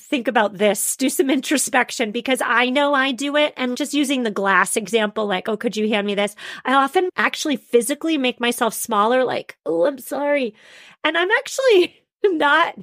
think 0.00 0.26
about 0.26 0.58
this, 0.58 0.96
do 0.96 1.08
some 1.08 1.30
introspection 1.38 2.10
because 2.10 2.42
I 2.44 2.70
know 2.70 2.92
I 2.92 3.12
do 3.12 3.36
it. 3.36 3.54
And 3.56 3.76
just 3.76 3.94
using 3.94 4.24
the 4.24 4.32
glass 4.32 4.76
example, 4.76 5.26
like, 5.26 5.48
oh, 5.48 5.56
could 5.56 5.76
you 5.76 5.88
hand 5.88 6.08
me 6.08 6.16
this? 6.16 6.34
I 6.64 6.74
often 6.74 7.08
actually 7.16 7.54
physically 7.54 8.18
make 8.18 8.40
myself 8.40 8.74
smaller, 8.74 9.22
like, 9.22 9.56
oh, 9.64 9.86
I'm 9.86 9.98
sorry. 9.98 10.56
And 11.04 11.16
I'm 11.16 11.30
actually 11.30 12.03
not 12.38 12.76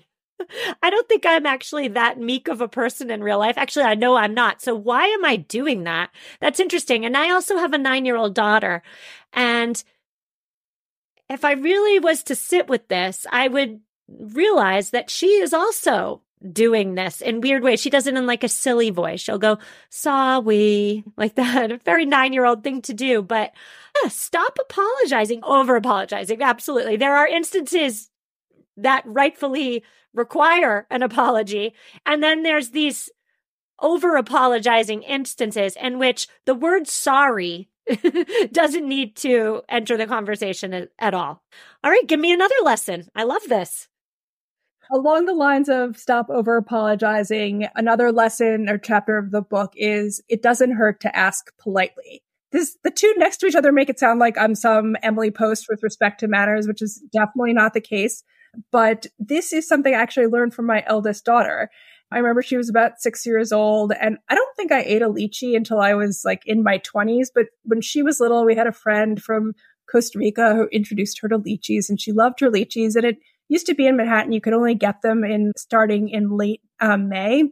I 0.82 0.90
don't 0.90 1.08
think 1.08 1.26
I'm 1.26 1.46
actually 1.46 1.88
that 1.90 2.20
meek 2.20 2.48
of 2.48 2.62
a 2.62 2.68
person 2.68 3.12
in 3.12 3.24
real 3.24 3.40
life. 3.40 3.58
Actually, 3.58 3.86
I 3.86 3.96
know 3.96 4.16
I'm 4.16 4.34
not. 4.34 4.62
So 4.62 4.74
why 4.74 5.06
am 5.06 5.24
I 5.24 5.36
doing 5.36 5.84
that? 5.84 6.10
That's 6.40 6.60
interesting. 6.60 7.06
And 7.06 7.16
I 7.16 7.30
also 7.30 7.58
have 7.58 7.74
a 7.74 7.78
nine 7.78 8.06
year 8.06 8.16
old 8.16 8.34
daughter. 8.34 8.82
And 9.34 9.84
if 11.30 11.46
I 11.46 11.54
really 11.54 12.00
was 12.00 12.24
to 12.24 12.36
sit 12.36 12.68
with 12.68 12.88
this, 12.88 13.26
I 13.32 13.48
would 13.48 13.82
realize 14.08 14.90
that 14.90 15.10
she 15.10 15.28
is 15.28 15.54
also 15.54 16.22
doing 16.52 16.96
this 16.96 17.22
in 17.22 17.40
weird 17.40 17.64
ways. 17.64 17.80
She 17.80 17.92
does 17.92 18.08
it 18.08 18.16
in 18.16 18.26
like 18.26 18.44
a 18.44 18.50
silly 18.50 18.90
voice. 18.90 19.22
She'll 19.22 19.38
go, 19.38 19.60
saw 19.90 20.40
we, 20.40 21.04
like 21.18 21.36
that. 21.36 21.72
A 21.72 21.78
very 21.78 22.06
nine 22.06 22.34
year 22.34 22.46
old 22.46 22.64
thing 22.64 22.82
to 22.84 22.94
do. 22.94 23.22
But 23.22 23.54
yeah, 24.02 24.10
stop 24.10 24.58
apologizing, 24.60 25.44
over 25.44 25.76
apologizing. 25.76 26.42
Absolutely. 26.42 26.98
There 26.98 27.16
are 27.16 27.28
instances 27.28 28.10
that 28.82 29.04
rightfully 29.06 29.84
require 30.14 30.88
an 30.90 31.04
apology. 31.04 31.74
And 32.06 32.22
then 32.22 32.44
there's 32.44 32.72
these 32.72 33.10
over 33.80 34.16
apologizing 34.16 35.02
instances 35.04 35.76
in 35.76 35.98
which 35.98 36.28
the 36.46 36.56
word 36.56 36.88
sorry 36.88 37.70
doesn't 38.52 38.88
need 38.88 39.16
to 39.18 39.62
enter 39.68 39.98
the 39.98 40.06
conversation 40.06 40.88
at 41.00 41.14
all. 41.14 41.44
All 41.84 41.92
right, 41.92 42.08
give 42.08 42.20
me 42.20 42.32
another 42.32 42.56
lesson. 42.64 43.08
I 43.16 43.24
love 43.24 43.44
this. 43.48 43.88
Along 44.94 45.26
the 45.26 45.34
lines 45.34 45.70
of 45.70 45.98
stop 45.98 46.30
over 46.30 46.58
apologizing, 46.58 47.68
another 47.76 48.12
lesson 48.12 48.70
or 48.70 48.78
chapter 48.78 49.18
of 49.18 49.32
the 49.32 49.42
book 49.42 49.72
is 49.76 50.22
it 50.28 50.42
doesn't 50.42 50.74
hurt 50.74 51.00
to 51.02 51.16
ask 51.16 51.52
politely. 51.58 52.24
This, 52.52 52.78
the 52.84 52.92
two 52.92 53.14
next 53.16 53.38
to 53.38 53.48
each 53.48 53.56
other 53.56 53.72
make 53.72 53.90
it 53.90 54.00
sound 54.00 54.20
like 54.20 54.38
I'm 54.38 54.56
some 54.56 54.98
Emily 55.02 55.32
Post 55.32 55.68
with 55.70 55.82
respect 55.82 56.20
to 56.20 56.28
manners, 56.28 56.68
which 56.68 56.82
is 56.82 57.02
definitely 57.14 57.54
not 57.54 57.74
the 57.74 57.80
case. 57.80 58.24
But 58.72 59.08
this 59.20 59.54
is 59.54 59.68
something 59.68 59.94
I 59.94 60.02
actually 60.02 60.28
learned 60.28 60.54
from 60.54 60.66
my 60.66 60.84
eldest 60.86 61.26
daughter. 61.26 61.70
I 62.12 62.18
remember 62.18 62.42
she 62.42 62.58
was 62.58 62.70
about 62.70 63.00
six 63.00 63.26
years 63.26 63.52
old, 63.52 63.94
and 64.00 64.18
I 64.30 64.36
don't 64.36 64.56
think 64.58 64.72
I 64.72 64.82
ate 64.82 65.02
a 65.02 65.10
lychee 65.10 65.56
until 65.56 65.80
I 65.80 65.94
was 65.94 66.24
like 66.26 66.42
in 66.46 66.64
my 66.64 66.80
20s. 66.80 67.28
But 67.34 67.46
when 67.64 67.82
she 67.82 68.04
was 68.04 68.20
little, 68.20 68.46
we 68.46 68.56
had 68.56 68.68
a 68.68 68.74
friend 68.74 69.22
from 69.22 69.54
Costa 69.90 70.20
Rica 70.20 70.54
who 70.54 70.68
introduced 70.72 71.20
her 71.22 71.30
to 71.30 71.40
lychees, 71.40 71.90
and 71.90 72.00
she 72.00 72.12
loved 72.12 72.42
her 72.42 72.50
lychees. 72.50 72.96
And 72.96 73.06
it 73.06 73.18
used 73.48 73.66
to 73.68 73.76
be 73.76 73.88
in 73.88 73.98
Manhattan, 73.98 74.34
you 74.34 74.42
could 74.42 74.54
only 74.54 74.76
get 74.76 75.02
them 75.02 75.24
in 75.24 75.54
starting 75.58 76.10
in 76.10 76.36
late 76.38 76.62
um, 76.80 77.10
May 77.10 77.44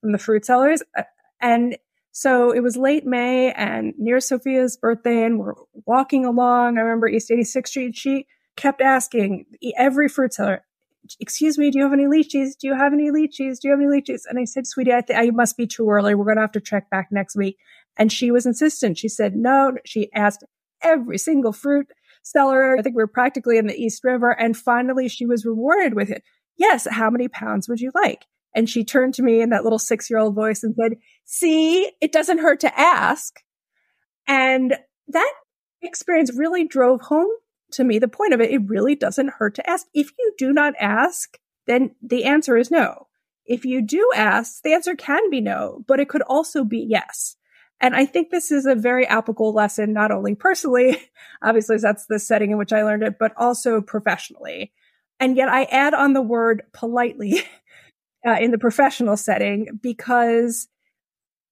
from 0.00 0.12
the 0.12 0.18
fruit 0.18 0.44
sellers. 0.44 0.82
Uh, 0.96 1.02
and 1.40 1.76
so 2.12 2.50
it 2.50 2.60
was 2.60 2.76
late 2.76 3.06
May 3.06 3.52
and 3.52 3.94
near 3.98 4.18
Sophia's 4.18 4.76
birthday, 4.76 5.24
and 5.24 5.38
we're 5.38 5.54
walking 5.86 6.24
along. 6.24 6.76
I 6.76 6.80
remember 6.80 7.06
East 7.06 7.30
86th 7.30 7.68
Street. 7.68 7.96
She 7.96 8.26
kept 8.58 8.82
asking 8.82 9.46
every 9.76 10.08
fruit 10.08 10.34
seller, 10.34 10.64
excuse 11.20 11.56
me, 11.56 11.70
do 11.70 11.78
you 11.78 11.84
have 11.84 11.92
any 11.92 12.04
lychees? 12.04 12.58
Do 12.60 12.66
you 12.66 12.74
have 12.74 12.92
any 12.92 13.10
lychees? 13.10 13.60
Do 13.60 13.68
you 13.68 13.70
have 13.70 13.80
any 13.80 13.88
lychees? 13.88 14.22
And 14.28 14.38
I 14.38 14.44
said, 14.44 14.66
sweetie, 14.66 14.92
I, 14.92 15.00
th- 15.00 15.18
I 15.18 15.30
must 15.30 15.56
be 15.56 15.66
too 15.66 15.88
early. 15.88 16.14
We're 16.14 16.24
going 16.24 16.36
to 16.36 16.42
have 16.42 16.52
to 16.52 16.60
check 16.60 16.90
back 16.90 17.08
next 17.10 17.36
week. 17.36 17.56
And 17.96 18.12
she 18.12 18.30
was 18.30 18.44
insistent. 18.44 18.98
She 18.98 19.08
said, 19.08 19.34
no. 19.34 19.76
She 19.86 20.12
asked 20.12 20.44
every 20.82 21.18
single 21.18 21.52
fruit 21.52 21.86
seller. 22.22 22.76
I 22.78 22.82
think 22.82 22.96
we 22.96 23.02
were 23.02 23.06
practically 23.06 23.58
in 23.58 23.66
the 23.66 23.74
East 23.76 24.04
River. 24.04 24.30
And 24.30 24.56
finally, 24.56 25.08
she 25.08 25.24
was 25.24 25.46
rewarded 25.46 25.94
with 25.94 26.10
it. 26.10 26.22
Yes. 26.56 26.86
How 26.90 27.10
many 27.10 27.28
pounds 27.28 27.68
would 27.68 27.80
you 27.80 27.92
like? 27.94 28.26
And 28.54 28.68
she 28.68 28.84
turned 28.84 29.14
to 29.14 29.22
me 29.22 29.40
in 29.40 29.50
that 29.50 29.62
little 29.62 29.78
six 29.78 30.10
year 30.10 30.18
old 30.18 30.34
voice 30.34 30.62
and 30.62 30.74
said, 30.74 30.98
see, 31.24 31.90
it 32.00 32.12
doesn't 32.12 32.38
hurt 32.38 32.60
to 32.60 32.78
ask. 32.78 33.34
And 34.26 34.76
that 35.08 35.32
experience 35.80 36.36
really 36.36 36.66
drove 36.66 37.00
home 37.02 37.30
to 37.72 37.84
me 37.84 37.98
the 37.98 38.08
point 38.08 38.34
of 38.34 38.40
it. 38.40 38.50
It 38.50 38.68
really 38.68 38.94
doesn't 38.94 39.34
hurt 39.38 39.54
to 39.56 39.70
ask. 39.70 39.86
If 39.94 40.10
you 40.18 40.34
do 40.38 40.52
not 40.52 40.74
ask, 40.78 41.38
then 41.66 41.94
the 42.02 42.24
answer 42.24 42.56
is 42.56 42.70
no. 42.70 43.06
If 43.46 43.64
you 43.64 43.82
do 43.82 44.10
ask, 44.14 44.62
the 44.62 44.74
answer 44.74 44.94
can 44.94 45.30
be 45.30 45.40
no, 45.40 45.84
but 45.86 46.00
it 46.00 46.08
could 46.08 46.22
also 46.22 46.64
be 46.64 46.78
yes. 46.78 47.36
And 47.80 47.94
I 47.94 48.06
think 48.06 48.30
this 48.30 48.50
is 48.50 48.66
a 48.66 48.74
very 48.74 49.06
applicable 49.06 49.52
lesson, 49.52 49.92
not 49.92 50.10
only 50.10 50.34
personally, 50.34 51.00
obviously 51.42 51.76
that's 51.78 52.06
the 52.06 52.18
setting 52.18 52.50
in 52.50 52.58
which 52.58 52.72
I 52.72 52.82
learned 52.82 53.04
it, 53.04 53.18
but 53.18 53.32
also 53.36 53.80
professionally. 53.80 54.72
And 55.20 55.36
yet 55.36 55.48
I 55.48 55.64
add 55.64 55.94
on 55.94 56.12
the 56.12 56.22
word 56.22 56.62
politely 56.72 57.42
uh, 58.26 58.36
in 58.40 58.50
the 58.50 58.58
professional 58.58 59.16
setting 59.16 59.78
because 59.80 60.68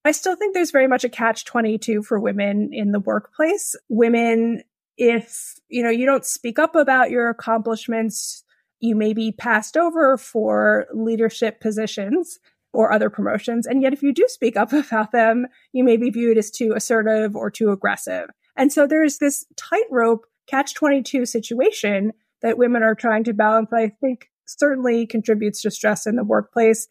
I 0.04 0.12
still 0.12 0.36
think 0.36 0.54
there's 0.54 0.70
very 0.70 0.86
much 0.86 1.04
a 1.04 1.08
catch 1.08 1.44
22 1.44 2.02
for 2.02 2.20
women 2.20 2.70
in 2.72 2.92
the 2.92 3.00
workplace. 3.00 3.74
Women, 3.88 4.62
if, 4.96 5.54
you 5.68 5.82
know, 5.82 5.90
you 5.90 6.06
don't 6.06 6.24
speak 6.24 6.58
up 6.58 6.74
about 6.74 7.10
your 7.10 7.28
accomplishments, 7.28 8.44
you 8.80 8.94
may 8.94 9.12
be 9.12 9.32
passed 9.32 9.76
over 9.76 10.16
for 10.16 10.86
leadership 10.92 11.60
positions 11.60 12.38
or 12.72 12.92
other 12.92 13.08
promotions. 13.08 13.66
And 13.66 13.82
yet, 13.82 13.92
if 13.92 14.02
you 14.02 14.12
do 14.12 14.26
speak 14.28 14.56
up 14.56 14.72
about 14.72 15.12
them, 15.12 15.46
you 15.72 15.84
may 15.84 15.96
be 15.96 16.10
viewed 16.10 16.38
as 16.38 16.50
too 16.50 16.72
assertive 16.76 17.34
or 17.34 17.50
too 17.50 17.70
aggressive. 17.70 18.30
And 18.56 18.72
so 18.72 18.86
there's 18.86 19.18
this 19.18 19.44
tightrope 19.56 20.26
catch 20.46 20.74
22 20.74 21.26
situation 21.26 22.12
that 22.42 22.58
women 22.58 22.82
are 22.82 22.94
trying 22.94 23.24
to 23.24 23.34
balance. 23.34 23.72
I 23.72 23.88
think 24.00 24.30
certainly 24.46 25.06
contributes 25.06 25.62
to 25.62 25.70
stress 25.70 26.06
in 26.06 26.16
the 26.16 26.24
workplace. 26.24 26.86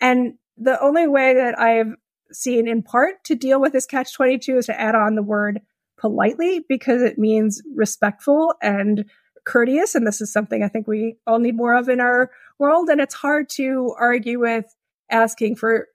And 0.00 0.34
the 0.56 0.80
only 0.80 1.08
way 1.08 1.34
that 1.34 1.58
I've 1.58 1.94
seen 2.30 2.68
in 2.68 2.82
part 2.82 3.24
to 3.24 3.34
deal 3.34 3.60
with 3.60 3.72
this 3.72 3.86
catch 3.86 4.14
22 4.14 4.58
is 4.58 4.66
to 4.66 4.80
add 4.80 4.94
on 4.94 5.16
the 5.16 5.22
word 5.22 5.60
politely 6.02 6.64
because 6.68 7.00
it 7.00 7.16
means 7.16 7.62
respectful 7.74 8.54
and 8.60 9.06
courteous. 9.46 9.94
And 9.94 10.06
this 10.06 10.20
is 10.20 10.32
something 10.32 10.62
I 10.62 10.68
think 10.68 10.86
we 10.86 11.16
all 11.26 11.38
need 11.38 11.56
more 11.56 11.74
of 11.74 11.88
in 11.88 12.00
our 12.00 12.30
world. 12.58 12.88
And 12.88 13.00
it's 13.00 13.14
hard 13.14 13.48
to 13.50 13.94
argue 13.98 14.40
with 14.40 14.66
asking 15.10 15.56
for 15.56 15.86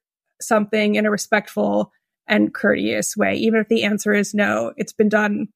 something 0.42 0.96
in 0.96 1.06
a 1.06 1.12
respectful 1.12 1.92
and 2.26 2.54
courteous 2.54 3.18
way, 3.18 3.36
even 3.36 3.60
if 3.60 3.68
the 3.68 3.84
answer 3.84 4.14
is 4.14 4.34
no. 4.34 4.74
It's 4.78 4.94
been 4.94 5.10
done 5.10 5.50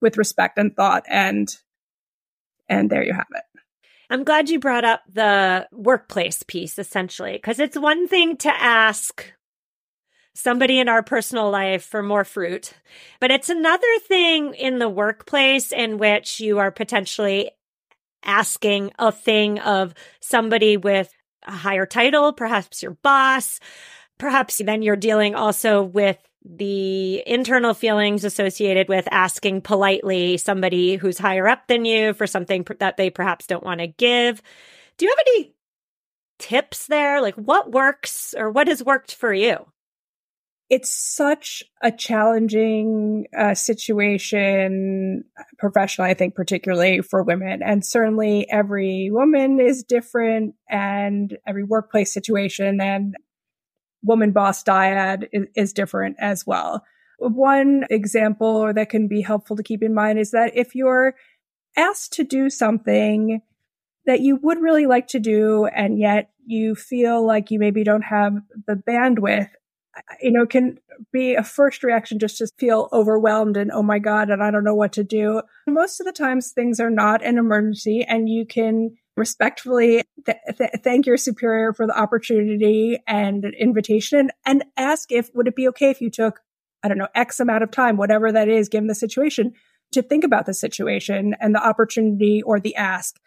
with 0.00 0.18
respect 0.18 0.58
and 0.58 0.74
thought, 0.74 1.04
and 1.08 1.48
and 2.68 2.90
there 2.90 3.04
you 3.04 3.12
have 3.12 3.26
it. 3.34 3.44
I'm 4.10 4.24
glad 4.24 4.50
you 4.50 4.58
brought 4.58 4.84
up 4.84 5.02
the 5.08 5.68
workplace 5.72 6.42
piece 6.42 6.78
essentially, 6.78 7.32
because 7.32 7.60
it's 7.60 7.78
one 7.78 8.08
thing 8.08 8.36
to 8.38 8.50
ask 8.50 9.32
somebody 10.34 10.78
in 10.78 10.88
our 10.88 11.02
personal 11.02 11.50
life 11.50 11.84
for 11.84 12.02
more 12.02 12.24
fruit, 12.24 12.72
but 13.20 13.30
it's 13.30 13.48
another 13.50 13.98
thing 14.06 14.54
in 14.54 14.78
the 14.78 14.88
workplace 14.88 15.72
in 15.72 15.98
which 15.98 16.40
you 16.40 16.58
are 16.58 16.70
potentially 16.70 17.50
asking 18.24 18.92
a 18.98 19.12
thing 19.12 19.58
of 19.60 19.94
somebody 20.20 20.76
with 20.76 21.12
a 21.46 21.52
higher 21.52 21.86
title, 21.86 22.32
perhaps 22.32 22.82
your 22.82 22.92
boss. 23.02 23.60
Perhaps 24.18 24.58
then 24.64 24.82
you're 24.82 24.96
dealing 24.96 25.34
also 25.34 25.82
with 25.82 26.18
the 26.44 27.22
internal 27.26 27.74
feelings 27.74 28.24
associated 28.24 28.88
with 28.88 29.06
asking 29.10 29.60
politely 29.60 30.36
somebody 30.36 30.96
who's 30.96 31.18
higher 31.18 31.46
up 31.46 31.66
than 31.66 31.84
you 31.84 32.14
for 32.14 32.26
something 32.26 32.66
that 32.80 32.96
they 32.96 33.10
perhaps 33.10 33.46
don't 33.46 33.64
want 33.64 33.80
to 33.80 33.86
give. 33.86 34.42
Do 34.96 35.04
you 35.04 35.10
have 35.10 35.24
any 35.26 35.54
tips 36.38 36.86
there? 36.86 37.20
Like 37.20 37.34
what 37.36 37.70
works 37.70 38.34
or 38.36 38.50
what 38.50 38.68
has 38.68 38.82
worked 38.82 39.14
for 39.14 39.32
you? 39.32 39.71
It's 40.72 40.88
such 40.88 41.62
a 41.82 41.92
challenging 41.92 43.26
uh, 43.38 43.52
situation 43.52 45.22
professionally, 45.58 46.10
I 46.10 46.14
think, 46.14 46.34
particularly 46.34 47.02
for 47.02 47.22
women. 47.22 47.62
And 47.62 47.84
certainly 47.84 48.50
every 48.50 49.10
woman 49.12 49.60
is 49.60 49.84
different 49.84 50.54
and 50.70 51.36
every 51.46 51.62
workplace 51.62 52.10
situation 52.10 52.80
and 52.80 53.14
woman 54.02 54.32
boss 54.32 54.64
dyad 54.64 55.28
is, 55.30 55.46
is 55.54 55.72
different 55.74 56.16
as 56.18 56.46
well. 56.46 56.82
One 57.18 57.84
example 57.90 58.72
that 58.72 58.88
can 58.88 59.08
be 59.08 59.20
helpful 59.20 59.56
to 59.56 59.62
keep 59.62 59.82
in 59.82 59.92
mind 59.92 60.18
is 60.18 60.30
that 60.30 60.56
if 60.56 60.74
you're 60.74 61.14
asked 61.76 62.14
to 62.14 62.24
do 62.24 62.48
something 62.48 63.42
that 64.06 64.20
you 64.20 64.38
would 64.42 64.58
really 64.58 64.86
like 64.86 65.08
to 65.08 65.20
do 65.20 65.66
and 65.66 65.98
yet 65.98 66.30
you 66.46 66.74
feel 66.74 67.26
like 67.26 67.50
you 67.50 67.58
maybe 67.58 67.84
don't 67.84 68.04
have 68.04 68.32
the 68.66 68.74
bandwidth 68.74 69.50
you 70.20 70.30
know, 70.30 70.46
can 70.46 70.78
be 71.12 71.34
a 71.34 71.42
first 71.42 71.82
reaction 71.82 72.18
just 72.18 72.38
to 72.38 72.48
feel 72.58 72.88
overwhelmed 72.92 73.56
and, 73.56 73.70
oh 73.72 73.82
my 73.82 73.98
God, 73.98 74.30
and 74.30 74.42
I 74.42 74.50
don't 74.50 74.64
know 74.64 74.74
what 74.74 74.92
to 74.94 75.04
do. 75.04 75.42
Most 75.66 76.00
of 76.00 76.06
the 76.06 76.12
times 76.12 76.52
things 76.52 76.80
are 76.80 76.90
not 76.90 77.24
an 77.24 77.38
emergency 77.38 78.04
and 78.06 78.28
you 78.28 78.46
can 78.46 78.96
respectfully 79.16 80.02
th- 80.24 80.38
th- 80.56 80.70
thank 80.82 81.06
your 81.06 81.16
superior 81.16 81.72
for 81.72 81.86
the 81.86 81.98
opportunity 81.98 82.98
and 83.06 83.44
invitation 83.58 84.30
and 84.46 84.64
ask 84.76 85.12
if, 85.12 85.30
would 85.34 85.48
it 85.48 85.56
be 85.56 85.68
okay 85.68 85.90
if 85.90 86.00
you 86.00 86.10
took, 86.10 86.40
I 86.82 86.88
don't 86.88 86.98
know, 86.98 87.08
X 87.14 87.38
amount 87.38 87.62
of 87.62 87.70
time, 87.70 87.96
whatever 87.96 88.32
that 88.32 88.48
is, 88.48 88.68
given 88.68 88.86
the 88.86 88.94
situation, 88.94 89.52
to 89.92 90.02
think 90.02 90.24
about 90.24 90.46
the 90.46 90.54
situation 90.54 91.34
and 91.40 91.54
the 91.54 91.64
opportunity 91.64 92.42
or 92.42 92.58
the 92.58 92.74
ask. 92.76 93.18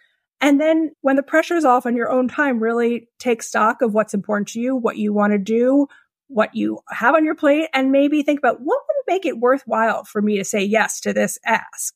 And 0.41 0.59
then 0.59 0.91
when 1.01 1.15
the 1.15 1.23
pressure 1.23 1.55
is 1.55 1.63
off 1.63 1.85
on 1.85 1.95
your 1.95 2.11
own 2.11 2.27
time, 2.27 2.59
really 2.59 3.07
take 3.19 3.41
stock 3.41 3.81
of 3.81 3.93
what's 3.93 4.13
important 4.13 4.49
to 4.49 4.59
you, 4.59 4.75
what 4.75 4.97
you 4.97 5.13
want 5.13 5.31
to 5.33 5.39
do, 5.39 5.87
what 6.27 6.55
you 6.55 6.79
have 6.89 7.15
on 7.15 7.25
your 7.25 7.35
plate 7.35 7.69
and 7.73 7.91
maybe 7.91 8.23
think 8.23 8.39
about 8.39 8.59
what 8.61 8.81
would 8.87 9.13
make 9.13 9.25
it 9.25 9.39
worthwhile 9.39 10.03
for 10.03 10.21
me 10.21 10.37
to 10.37 10.43
say 10.43 10.63
yes 10.63 10.99
to 11.01 11.13
this 11.13 11.37
ask. 11.45 11.95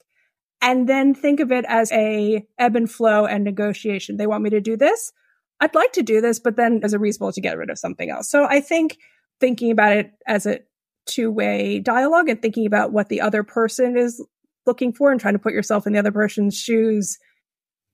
And 0.61 0.87
then 0.87 1.13
think 1.13 1.39
of 1.39 1.51
it 1.51 1.65
as 1.67 1.91
a 1.91 2.45
ebb 2.57 2.75
and 2.75 2.89
flow 2.89 3.25
and 3.25 3.43
negotiation. 3.43 4.17
They 4.17 4.27
want 4.27 4.43
me 4.43 4.49
to 4.51 4.61
do 4.61 4.75
this. 4.75 5.11
I'd 5.59 5.75
like 5.75 5.93
to 5.93 6.03
do 6.03 6.21
this, 6.21 6.39
but 6.39 6.57
then 6.57 6.81
as 6.83 6.93
a 6.93 6.99
reasonable 6.99 7.31
to 7.33 7.41
get 7.41 7.57
rid 7.57 7.69
of 7.69 7.79
something 7.79 8.09
else. 8.09 8.29
So 8.29 8.45
I 8.45 8.61
think 8.61 8.97
thinking 9.39 9.71
about 9.71 9.97
it 9.97 10.11
as 10.27 10.45
a 10.45 10.59
two 11.05 11.31
way 11.31 11.79
dialogue 11.79 12.29
and 12.29 12.41
thinking 12.41 12.65
about 12.65 12.91
what 12.91 13.09
the 13.09 13.21
other 13.21 13.43
person 13.43 13.97
is 13.97 14.23
looking 14.65 14.93
for 14.93 15.11
and 15.11 15.19
trying 15.19 15.33
to 15.33 15.39
put 15.39 15.53
yourself 15.53 15.87
in 15.87 15.93
the 15.93 15.99
other 15.99 16.11
person's 16.11 16.57
shoes 16.57 17.17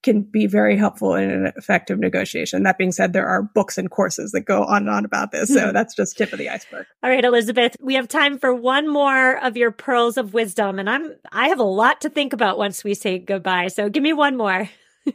can 0.06 0.22
be 0.22 0.46
very 0.48 0.78
helpful 0.78 1.16
in 1.16 1.30
an 1.30 1.52
effective 1.58 2.00
negotiation. 2.00 2.64
That 2.64 2.78
being 2.78 2.94
said, 2.94 3.12
there 3.12 3.28
are 3.28 3.42
books 3.42 3.78
and 3.78 3.90
courses 3.90 4.32
that 4.32 4.42
go 4.42 4.64
on 4.64 4.84
and 4.84 4.90
on 4.90 5.04
about 5.04 5.32
this. 5.32 5.54
So 5.54 5.68
hmm. 5.68 5.74
that's 5.74 5.96
just 5.96 6.18
tip 6.18 6.32
of 6.32 6.40
the 6.40 6.50
iceberg. 6.50 6.86
All 7.04 7.10
right, 7.10 7.26
Elizabeth, 7.26 7.76
we 7.82 7.96
have 7.96 8.08
time 8.08 8.40
for 8.40 8.54
one 8.54 8.88
more 8.88 9.44
of 9.44 9.58
your 9.58 9.72
pearls 9.72 10.18
of 10.18 10.34
wisdom. 10.34 10.80
And 10.80 10.90
I'm, 10.90 11.16
I 11.32 11.50
have 11.50 11.60
a 11.60 11.64
lot 11.64 12.02
to 12.02 12.10
think 12.10 12.32
about 12.32 12.58
once 12.58 12.84
we 12.84 12.94
say 12.94 13.18
goodbye. 13.18 13.68
So 13.68 13.90
give 13.90 14.04
me 14.04 14.14
one 14.14 14.38
more. 14.38 14.70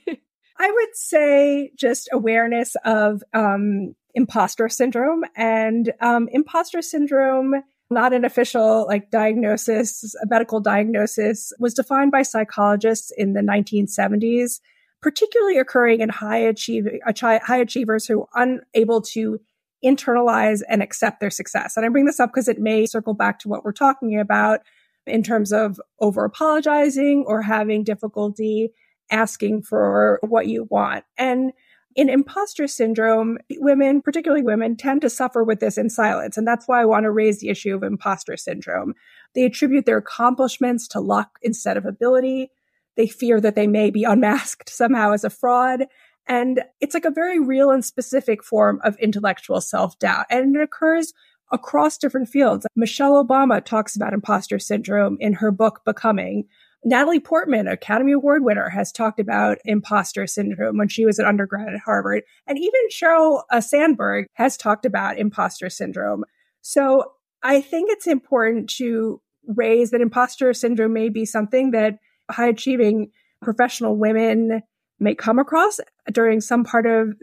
I 0.59 0.71
would 0.71 0.95
say 0.95 1.71
just 1.79 2.11
awareness 2.13 2.77
of, 2.85 3.23
um, 3.33 3.95
imposter 4.15 4.69
syndrome. 4.69 5.23
And 5.37 5.93
um, 6.01 6.29
imposter 6.33 6.83
syndrome, 6.83 7.55
not 7.91 8.13
an 8.13 8.25
official 8.25 8.87
like 8.87 9.11
diagnosis, 9.11 10.15
a 10.23 10.27
medical 10.27 10.61
diagnosis, 10.61 11.53
was 11.59 11.75
defined 11.75 12.11
by 12.11 12.23
psychologists 12.23 13.13
in 13.17 13.33
the 13.35 13.41
1970s, 13.41 14.61
particularly 15.03 15.59
occurring 15.59 16.01
in 16.01 16.09
high, 16.09 16.39
achieving, 16.39 17.01
uh, 17.07 17.13
high 17.43 17.57
achievers 17.57 18.07
who 18.07 18.27
are 18.35 18.43
unable 18.75 19.01
to 19.01 19.41
internalize 19.85 20.61
and 20.69 20.83
accept 20.83 21.21
their 21.21 21.31
success. 21.31 21.77
And 21.77 21.87
I 21.87 21.89
bring 21.89 22.05
this 22.05 22.21
up 22.21 22.31
because 22.31 22.49
it 22.49 22.59
may 22.59 22.87
circle 22.87 23.15
back 23.15 23.39
to 23.41 23.49
what 23.49 23.65
we're 23.65 23.73
talking 23.73 24.19
about 24.19 24.61
in 25.07 25.23
terms 25.23 25.53
of 25.53 25.81
over 26.01 26.25
apologizing 26.25 27.25
or 27.27 27.43
having 27.43 27.85
difficulty 27.85 28.71
asking 29.11 29.63
for 29.63 30.21
what 30.23 30.47
you 30.47 30.69
want. 30.71 31.05
And 31.17 31.53
in 31.97 32.09
imposter 32.09 32.69
syndrome, 32.69 33.39
women, 33.57 34.01
particularly 34.01 34.43
women, 34.43 34.77
tend 34.77 35.01
to 35.01 35.11
suffer 35.11 35.43
with 35.43 35.61
this 35.61 35.77
in 35.77 35.91
silence. 35.91 36.37
And 36.37 36.47
that's 36.47 36.69
why 36.69 36.81
I 36.81 36.85
want 36.85 37.05
to 37.05 37.11
raise 37.11 37.41
the 37.41 37.49
issue 37.49 37.75
of 37.75 37.83
imposter 37.83 38.37
syndrome. 38.37 38.95
They 39.35 39.45
attribute 39.45 39.87
their 39.87 39.97
accomplishments 39.97 40.87
to 40.89 41.01
luck 41.01 41.39
instead 41.43 41.77
of 41.77 41.87
ability. 41.87 42.51
They 42.97 43.07
fear 43.07 43.41
that 43.41 43.55
they 43.55 43.67
may 43.67 43.91
be 43.91 44.05
unmasked 44.05 44.69
somehow 44.71 45.13
as 45.13 45.25
a 45.25 45.31
fraud. 45.31 45.87
And 46.27 46.63
it's 46.81 46.95
like 46.95 47.05
a 47.05 47.11
very 47.11 47.41
real 47.41 47.71
and 47.71 47.85
specific 47.85 48.45
form 48.45 48.81
of 48.85 48.97
intellectual 48.99 49.61
self 49.61 49.99
doubt. 49.99 50.27
And 50.31 50.55
it 50.55 50.63
occurs 50.63 51.13
across 51.53 51.99
different 51.99 52.29
fields. 52.29 52.67
Michelle 52.77 53.25
Obama 53.25 53.65
talks 53.65 53.97
about 53.97 54.13
imposter 54.13 54.59
syndrome 54.59 55.17
in 55.21 55.35
her 55.35 55.51
book, 55.51 55.81
Becoming. 55.85 56.47
Natalie 56.83 57.21
Portman, 57.21 57.69
Academy 57.69 58.13
Award 58.13 58.43
winner, 58.43 58.71
has 58.71 58.91
talked 58.91 59.21
about 59.21 59.59
imposter 59.65 60.27
syndrome 60.27 60.79
when 60.79 60.89
she 60.89 61.05
was 61.05 61.19
an 61.19 61.27
undergrad 61.27 61.75
at 61.75 61.81
Harvard. 61.81 62.23
And 62.47 62.59
even 62.59 62.81
Sheryl 62.91 63.43
uh, 63.51 63.61
Sandberg 63.61 64.27
has 64.35 64.57
talked 64.57 64.87
about 64.87 65.19
imposter 65.19 65.69
syndrome. 65.69 66.25
So 66.63 67.13
I 67.43 67.61
think 67.61 67.91
it's 67.91 68.07
important 68.07 68.71
to 68.77 69.21
raise 69.47 69.91
that 69.91 70.01
imposter 70.01 70.55
syndrome 70.55 70.93
may 70.93 71.09
be 71.09 71.27
something 71.27 71.73
that 71.73 71.99
high 72.31 72.49
achieving 72.49 73.11
professional 73.43 73.97
women 73.97 74.63
may 74.99 75.15
come 75.15 75.39
across 75.39 75.81
during 76.13 76.41
some 76.41 76.65
part 76.65 76.87
of 76.87 77.15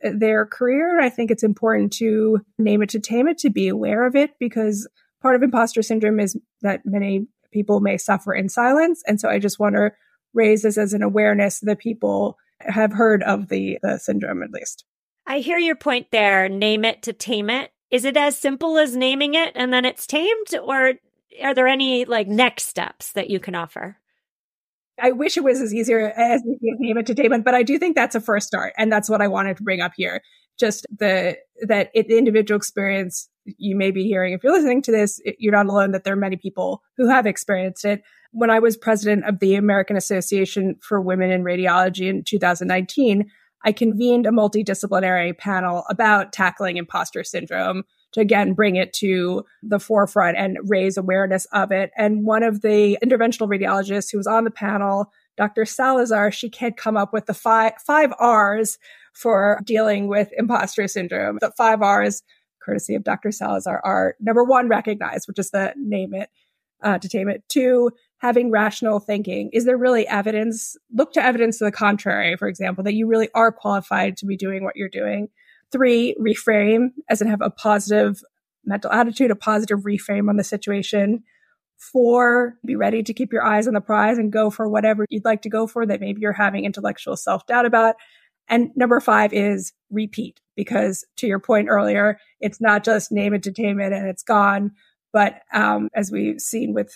their 0.00 0.46
career. 0.46 1.00
I 1.00 1.08
think 1.08 1.30
it's 1.30 1.42
important 1.42 1.92
to 1.94 2.40
name 2.58 2.82
it 2.82 2.90
to 2.90 3.00
tame 3.00 3.28
it, 3.28 3.38
to 3.38 3.50
be 3.50 3.68
aware 3.68 4.06
of 4.06 4.14
it, 4.14 4.32
because 4.38 4.88
part 5.22 5.34
of 5.34 5.42
imposter 5.42 5.82
syndrome 5.82 6.20
is 6.20 6.36
that 6.62 6.82
many 6.84 7.26
people 7.52 7.80
may 7.80 7.96
suffer 7.96 8.34
in 8.34 8.48
silence. 8.48 9.02
And 9.06 9.20
so 9.20 9.28
I 9.28 9.38
just 9.38 9.58
want 9.58 9.76
to 9.76 9.92
raise 10.34 10.62
this 10.62 10.76
as 10.76 10.92
an 10.92 11.02
awareness 11.02 11.60
that 11.60 11.78
people 11.78 12.36
have 12.60 12.92
heard 12.92 13.22
of 13.22 13.48
the, 13.48 13.78
the 13.82 13.98
syndrome 13.98 14.42
at 14.42 14.50
least. 14.50 14.84
I 15.26 15.38
hear 15.38 15.58
your 15.58 15.76
point 15.76 16.08
there. 16.12 16.48
Name 16.48 16.84
it 16.84 17.02
to 17.04 17.12
tame 17.12 17.48
it. 17.48 17.72
Is 17.90 18.04
it 18.04 18.16
as 18.16 18.36
simple 18.36 18.76
as 18.76 18.96
naming 18.96 19.34
it 19.34 19.52
and 19.54 19.72
then 19.72 19.84
it's 19.84 20.06
tamed, 20.06 20.54
or 20.62 20.94
are 21.42 21.54
there 21.54 21.68
any 21.68 22.04
like 22.04 22.26
next 22.26 22.64
steps 22.64 23.12
that 23.12 23.30
you 23.30 23.40
can 23.40 23.54
offer? 23.54 23.98
I 25.00 25.12
wish 25.12 25.36
it 25.36 25.44
was 25.44 25.60
as 25.60 25.74
easier 25.74 26.12
as 26.16 26.42
name 26.44 26.98
it 26.98 27.06
to 27.06 27.14
it, 27.16 27.44
but 27.44 27.54
I 27.54 27.62
do 27.62 27.78
think 27.78 27.96
that's 27.96 28.14
a 28.14 28.20
first 28.20 28.46
start, 28.46 28.72
and 28.78 28.92
that's 28.92 29.08
what 29.10 29.20
I 29.20 29.28
wanted 29.28 29.56
to 29.56 29.62
bring 29.62 29.80
up 29.80 29.92
here. 29.96 30.22
Just 30.58 30.86
the 30.96 31.36
that 31.62 31.90
it, 31.94 32.08
the 32.08 32.16
individual 32.16 32.56
experience 32.56 33.28
you 33.44 33.76
may 33.76 33.90
be 33.90 34.04
hearing 34.04 34.32
if 34.32 34.42
you're 34.42 34.52
listening 34.52 34.82
to 34.82 34.92
this, 34.92 35.20
you're 35.38 35.52
not 35.52 35.66
alone 35.66 35.92
that 35.92 36.04
there 36.04 36.14
are 36.14 36.16
many 36.16 36.36
people 36.36 36.82
who 36.96 37.08
have 37.08 37.26
experienced 37.26 37.84
it. 37.84 38.02
When 38.30 38.50
I 38.50 38.58
was 38.58 38.76
president 38.76 39.26
of 39.26 39.40
the 39.40 39.56
American 39.56 39.96
Association 39.96 40.76
for 40.80 41.00
Women 41.00 41.30
in 41.30 41.44
Radiology 41.44 42.08
in 42.08 42.24
2019, 42.24 43.30
I 43.64 43.72
convened 43.72 44.26
a 44.26 44.30
multidisciplinary 44.30 45.36
panel 45.36 45.84
about 45.88 46.32
tackling 46.32 46.76
imposter 46.76 47.24
syndrome 47.24 47.84
to 48.14 48.20
again 48.20 48.54
bring 48.54 48.76
it 48.76 48.92
to 48.94 49.44
the 49.62 49.78
forefront 49.78 50.36
and 50.36 50.58
raise 50.64 50.96
awareness 50.96 51.46
of 51.46 51.72
it. 51.72 51.90
And 51.96 52.24
one 52.24 52.42
of 52.42 52.62
the 52.62 52.96
interventional 53.04 53.48
radiologists 53.48 54.10
who 54.10 54.18
was 54.18 54.26
on 54.26 54.44
the 54.44 54.50
panel, 54.50 55.12
Dr. 55.36 55.64
Salazar, 55.64 56.30
she 56.30 56.50
had 56.56 56.76
come 56.76 56.96
up 56.96 57.12
with 57.12 57.26
the 57.26 57.34
five, 57.34 57.72
five 57.84 58.12
R's 58.18 58.78
for 59.12 59.60
dealing 59.64 60.08
with 60.08 60.30
imposter 60.36 60.88
syndrome. 60.88 61.38
The 61.40 61.52
five 61.56 61.82
R's 61.82 62.22
courtesy 62.64 62.94
of 62.94 63.04
Dr. 63.04 63.30
Salazar, 63.30 63.80
are 63.84 64.14
number 64.20 64.42
one, 64.42 64.68
recognize, 64.68 65.26
which 65.26 65.38
is 65.38 65.50
the 65.50 65.74
name 65.76 66.14
it 66.14 66.30
uh, 66.82 66.98
to 66.98 67.08
tame 67.08 67.28
it. 67.28 67.42
Two, 67.48 67.90
having 68.18 68.50
rational 68.50 69.00
thinking. 69.00 69.50
Is 69.52 69.64
there 69.64 69.76
really 69.76 70.06
evidence? 70.06 70.76
Look 70.92 71.12
to 71.14 71.22
evidence 71.22 71.58
to 71.58 71.64
the 71.64 71.72
contrary, 71.72 72.36
for 72.36 72.48
example, 72.48 72.84
that 72.84 72.94
you 72.94 73.06
really 73.06 73.28
are 73.34 73.52
qualified 73.52 74.16
to 74.18 74.26
be 74.26 74.36
doing 74.36 74.64
what 74.64 74.76
you're 74.76 74.88
doing. 74.88 75.28
Three, 75.72 76.14
reframe, 76.20 76.92
as 77.08 77.20
in 77.20 77.28
have 77.28 77.40
a 77.40 77.50
positive 77.50 78.22
mental 78.64 78.92
attitude, 78.92 79.30
a 79.30 79.36
positive 79.36 79.80
reframe 79.80 80.28
on 80.28 80.36
the 80.36 80.44
situation. 80.44 81.22
Four, 81.76 82.54
be 82.64 82.76
ready 82.76 83.02
to 83.02 83.12
keep 83.12 83.32
your 83.32 83.44
eyes 83.44 83.66
on 83.66 83.74
the 83.74 83.80
prize 83.80 84.16
and 84.16 84.32
go 84.32 84.48
for 84.50 84.68
whatever 84.68 85.04
you'd 85.10 85.24
like 85.24 85.42
to 85.42 85.50
go 85.50 85.66
for 85.66 85.84
that 85.84 86.00
maybe 86.00 86.20
you're 86.20 86.32
having 86.32 86.64
intellectual 86.64 87.16
self 87.16 87.46
doubt 87.46 87.66
about. 87.66 87.96
And 88.48 88.70
number 88.76 89.00
five 89.00 89.32
is 89.32 89.72
repeat, 89.90 90.40
because 90.54 91.04
to 91.16 91.26
your 91.26 91.38
point 91.38 91.68
earlier, 91.68 92.18
it's 92.40 92.60
not 92.60 92.84
just 92.84 93.10
name 93.10 93.38
tame 93.40 93.80
and 93.80 94.08
it's 94.08 94.22
gone. 94.22 94.72
But 95.12 95.40
um, 95.52 95.88
as 95.94 96.10
we've 96.10 96.40
seen 96.40 96.74
with 96.74 96.94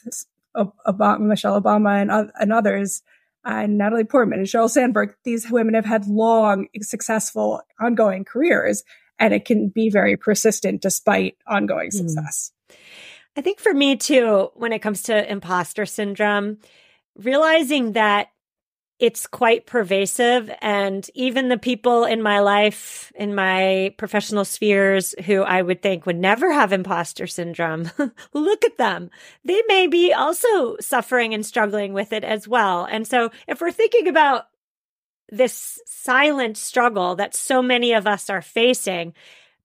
Obama, 0.56 1.20
Michelle 1.20 1.60
Obama 1.60 2.02
and, 2.02 2.30
and 2.34 2.52
others, 2.52 3.02
and 3.44 3.78
Natalie 3.78 4.04
Portman 4.04 4.40
and 4.40 4.48
Sheryl 4.48 4.70
Sandberg, 4.70 5.14
these 5.24 5.50
women 5.50 5.74
have 5.74 5.84
had 5.84 6.06
long, 6.06 6.66
successful, 6.80 7.62
ongoing 7.80 8.24
careers, 8.24 8.84
and 9.18 9.34
it 9.34 9.44
can 9.44 9.68
be 9.68 9.90
very 9.90 10.16
persistent 10.16 10.82
despite 10.82 11.36
ongoing 11.46 11.90
hmm. 11.90 12.08
success. 12.08 12.52
I 13.36 13.40
think 13.40 13.60
for 13.60 13.72
me 13.72 13.96
too, 13.96 14.50
when 14.54 14.72
it 14.72 14.80
comes 14.80 15.02
to 15.02 15.30
imposter 15.30 15.86
syndrome, 15.86 16.58
realizing 17.16 17.92
that 17.92 18.28
it's 18.98 19.26
quite 19.26 19.66
pervasive. 19.66 20.50
And 20.60 21.08
even 21.14 21.48
the 21.48 21.58
people 21.58 22.04
in 22.04 22.20
my 22.22 22.40
life, 22.40 23.12
in 23.14 23.34
my 23.34 23.94
professional 23.96 24.44
spheres 24.44 25.14
who 25.24 25.42
I 25.42 25.62
would 25.62 25.82
think 25.82 26.04
would 26.04 26.18
never 26.18 26.52
have 26.52 26.72
imposter 26.72 27.26
syndrome, 27.26 27.90
look 28.32 28.64
at 28.64 28.76
them. 28.76 29.10
They 29.44 29.62
may 29.68 29.86
be 29.86 30.12
also 30.12 30.76
suffering 30.80 31.32
and 31.32 31.46
struggling 31.46 31.92
with 31.92 32.12
it 32.12 32.24
as 32.24 32.48
well. 32.48 32.84
And 32.84 33.06
so 33.06 33.30
if 33.46 33.60
we're 33.60 33.70
thinking 33.70 34.08
about 34.08 34.48
this 35.30 35.80
silent 35.86 36.56
struggle 36.56 37.16
that 37.16 37.36
so 37.36 37.62
many 37.62 37.92
of 37.92 38.06
us 38.06 38.30
are 38.30 38.42
facing, 38.42 39.14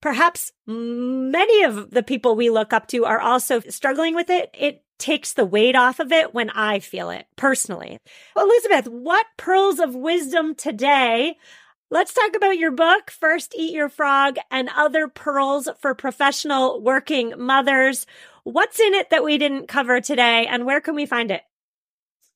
perhaps 0.04 0.52
many 0.66 1.62
of 1.62 1.92
the 1.92 2.02
people 2.02 2.36
we 2.36 2.50
look 2.50 2.74
up 2.74 2.86
to 2.86 3.06
are 3.06 3.20
also 3.20 3.60
struggling 3.60 4.14
with 4.14 4.28
it. 4.28 4.50
It 4.52 4.84
takes 4.98 5.32
the 5.32 5.46
weight 5.46 5.74
off 5.74 5.98
of 5.98 6.12
it 6.12 6.34
when 6.34 6.50
I 6.50 6.78
feel 6.80 7.08
it 7.08 7.24
personally. 7.36 7.96
Elizabeth, 8.36 8.86
what 8.86 9.24
pearls 9.38 9.78
of 9.78 9.94
wisdom 9.94 10.54
today? 10.54 11.38
Let's 11.90 12.12
talk 12.12 12.36
about 12.36 12.58
your 12.58 12.70
book, 12.70 13.10
First 13.10 13.54
Eat 13.56 13.72
Your 13.72 13.88
Frog 13.88 14.36
and 14.50 14.68
Other 14.76 15.08
Pearls 15.08 15.70
for 15.80 15.94
Professional 15.94 16.82
Working 16.82 17.32
Mothers. 17.38 18.04
What's 18.42 18.80
in 18.80 18.92
it 18.92 19.08
that 19.08 19.24
we 19.24 19.38
didn't 19.38 19.68
cover 19.68 20.02
today 20.02 20.46
and 20.46 20.66
where 20.66 20.82
can 20.82 20.94
we 20.94 21.06
find 21.06 21.30
it? 21.30 21.44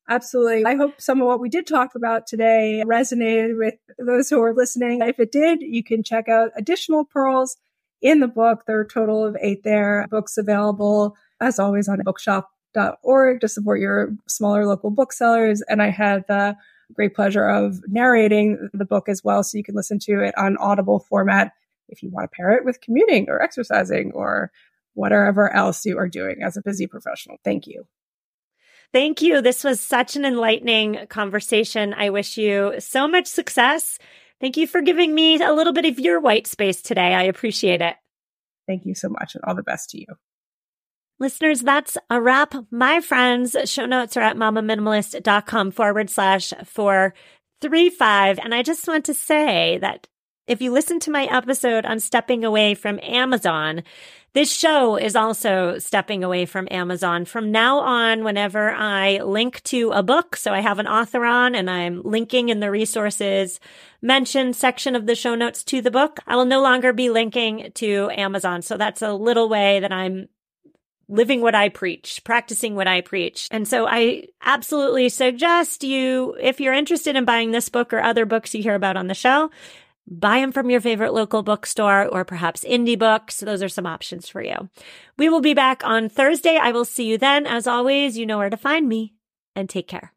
Absolutely. 0.08 0.64
I 0.64 0.74
hope 0.74 1.00
some 1.00 1.20
of 1.20 1.26
what 1.26 1.40
we 1.40 1.50
did 1.50 1.66
talk 1.66 1.94
about 1.94 2.26
today 2.26 2.82
resonated 2.86 3.58
with 3.58 3.74
those 3.98 4.30
who 4.30 4.42
are 4.42 4.54
listening. 4.54 5.02
If 5.02 5.20
it 5.20 5.30
did, 5.30 5.60
you 5.60 5.84
can 5.84 6.02
check 6.02 6.28
out 6.28 6.50
additional 6.56 7.04
pearls 7.04 7.58
in 8.00 8.20
the 8.20 8.28
book. 8.28 8.64
There 8.66 8.78
are 8.78 8.82
a 8.82 8.88
total 8.88 9.26
of 9.26 9.36
eight 9.42 9.64
there. 9.64 10.06
Books 10.10 10.38
available 10.38 11.14
as 11.40 11.58
always 11.58 11.88
on 11.88 12.00
bookshop.org 12.02 13.40
to 13.40 13.48
support 13.48 13.80
your 13.80 14.14
smaller 14.26 14.66
local 14.66 14.90
booksellers. 14.90 15.62
And 15.68 15.82
I 15.82 15.90
had 15.90 16.24
the 16.26 16.56
great 16.94 17.14
pleasure 17.14 17.46
of 17.46 17.80
narrating 17.88 18.70
the 18.72 18.86
book 18.86 19.10
as 19.10 19.22
well. 19.22 19.42
So 19.42 19.58
you 19.58 19.64
can 19.64 19.74
listen 19.74 19.98
to 20.00 20.20
it 20.22 20.36
on 20.38 20.56
audible 20.56 21.00
format 21.00 21.52
if 21.90 22.02
you 22.02 22.08
want 22.10 22.30
to 22.30 22.34
pair 22.34 22.52
it 22.52 22.64
with 22.64 22.80
commuting 22.80 23.26
or 23.28 23.42
exercising 23.42 24.12
or 24.14 24.50
whatever 24.94 25.52
else 25.54 25.84
you 25.84 25.98
are 25.98 26.08
doing 26.08 26.42
as 26.42 26.56
a 26.56 26.62
busy 26.62 26.86
professional. 26.86 27.36
Thank 27.44 27.66
you. 27.66 27.86
Thank 28.92 29.20
you. 29.20 29.42
This 29.42 29.64
was 29.64 29.80
such 29.80 30.16
an 30.16 30.24
enlightening 30.24 31.06
conversation. 31.08 31.94
I 31.94 32.10
wish 32.10 32.38
you 32.38 32.74
so 32.78 33.06
much 33.06 33.26
success. 33.26 33.98
Thank 34.40 34.56
you 34.56 34.66
for 34.66 34.80
giving 34.80 35.14
me 35.14 35.40
a 35.42 35.52
little 35.52 35.72
bit 35.72 35.84
of 35.84 35.98
your 35.98 36.20
white 36.20 36.46
space 36.46 36.80
today. 36.80 37.14
I 37.14 37.24
appreciate 37.24 37.82
it. 37.82 37.96
Thank 38.66 38.86
you 38.86 38.94
so 38.94 39.08
much 39.08 39.34
and 39.34 39.44
all 39.46 39.54
the 39.54 39.62
best 39.62 39.90
to 39.90 39.98
you. 39.98 40.06
Listeners, 41.20 41.60
that's 41.62 41.98
a 42.08 42.20
wrap. 42.20 42.54
My 42.70 43.00
friends, 43.00 43.56
show 43.64 43.86
notes 43.86 44.16
are 44.16 44.22
at 44.22 44.36
mamaminimalist.com 44.36 45.72
forward 45.72 46.10
slash 46.10 46.52
four 46.64 47.12
three 47.60 47.90
five. 47.90 48.38
And 48.38 48.54
I 48.54 48.62
just 48.62 48.86
want 48.86 49.04
to 49.06 49.14
say 49.14 49.78
that 49.78 50.06
if 50.48 50.62
you 50.62 50.72
listen 50.72 50.98
to 51.00 51.10
my 51.10 51.24
episode 51.24 51.84
on 51.84 52.00
stepping 52.00 52.44
away 52.44 52.74
from 52.74 52.98
Amazon, 53.02 53.82
this 54.32 54.52
show 54.52 54.96
is 54.96 55.14
also 55.14 55.78
stepping 55.78 56.24
away 56.24 56.46
from 56.46 56.68
Amazon. 56.70 57.24
From 57.24 57.52
now 57.52 57.78
on, 57.80 58.24
whenever 58.24 58.70
I 58.70 59.18
link 59.18 59.62
to 59.64 59.90
a 59.90 60.02
book, 60.02 60.36
so 60.36 60.52
I 60.52 60.60
have 60.60 60.78
an 60.78 60.86
author 60.86 61.24
on 61.24 61.54
and 61.54 61.70
I'm 61.70 62.02
linking 62.02 62.48
in 62.48 62.60
the 62.60 62.70
resources 62.70 63.60
mentioned 64.00 64.56
section 64.56 64.96
of 64.96 65.06
the 65.06 65.14
show 65.14 65.34
notes 65.34 65.62
to 65.64 65.82
the 65.82 65.90
book, 65.90 66.20
I 66.26 66.36
will 66.36 66.44
no 66.44 66.62
longer 66.62 66.92
be 66.92 67.10
linking 67.10 67.70
to 67.74 68.10
Amazon. 68.14 68.62
So 68.62 68.76
that's 68.76 69.02
a 69.02 69.12
little 69.12 69.48
way 69.48 69.80
that 69.80 69.92
I'm 69.92 70.28
living 71.08 71.40
what 71.40 71.54
I 71.54 71.68
preach, 71.68 72.22
practicing 72.24 72.74
what 72.74 72.86
I 72.86 73.00
preach. 73.00 73.48
And 73.50 73.66
so 73.66 73.86
I 73.86 74.28
absolutely 74.42 75.08
suggest 75.08 75.82
you, 75.82 76.36
if 76.40 76.60
you're 76.60 76.74
interested 76.74 77.16
in 77.16 77.24
buying 77.24 77.50
this 77.50 77.68
book 77.68 77.92
or 77.92 78.00
other 78.00 78.26
books 78.26 78.54
you 78.54 78.62
hear 78.62 78.74
about 78.74 78.96
on 78.96 79.06
the 79.06 79.14
show, 79.14 79.50
buy 80.10 80.40
them 80.40 80.52
from 80.52 80.70
your 80.70 80.80
favorite 80.80 81.12
local 81.12 81.42
bookstore 81.42 82.06
or 82.06 82.24
perhaps 82.24 82.64
indie 82.64 82.98
books. 82.98 83.40
Those 83.40 83.62
are 83.62 83.68
some 83.68 83.86
options 83.86 84.28
for 84.28 84.42
you. 84.42 84.68
We 85.16 85.28
will 85.28 85.40
be 85.40 85.54
back 85.54 85.84
on 85.84 86.08
Thursday. 86.08 86.56
I 86.56 86.72
will 86.72 86.84
see 86.84 87.04
you 87.04 87.18
then. 87.18 87.46
As 87.46 87.66
always, 87.66 88.16
you 88.16 88.26
know 88.26 88.38
where 88.38 88.50
to 88.50 88.56
find 88.56 88.88
me 88.88 89.14
and 89.54 89.68
take 89.68 89.88
care. 89.88 90.12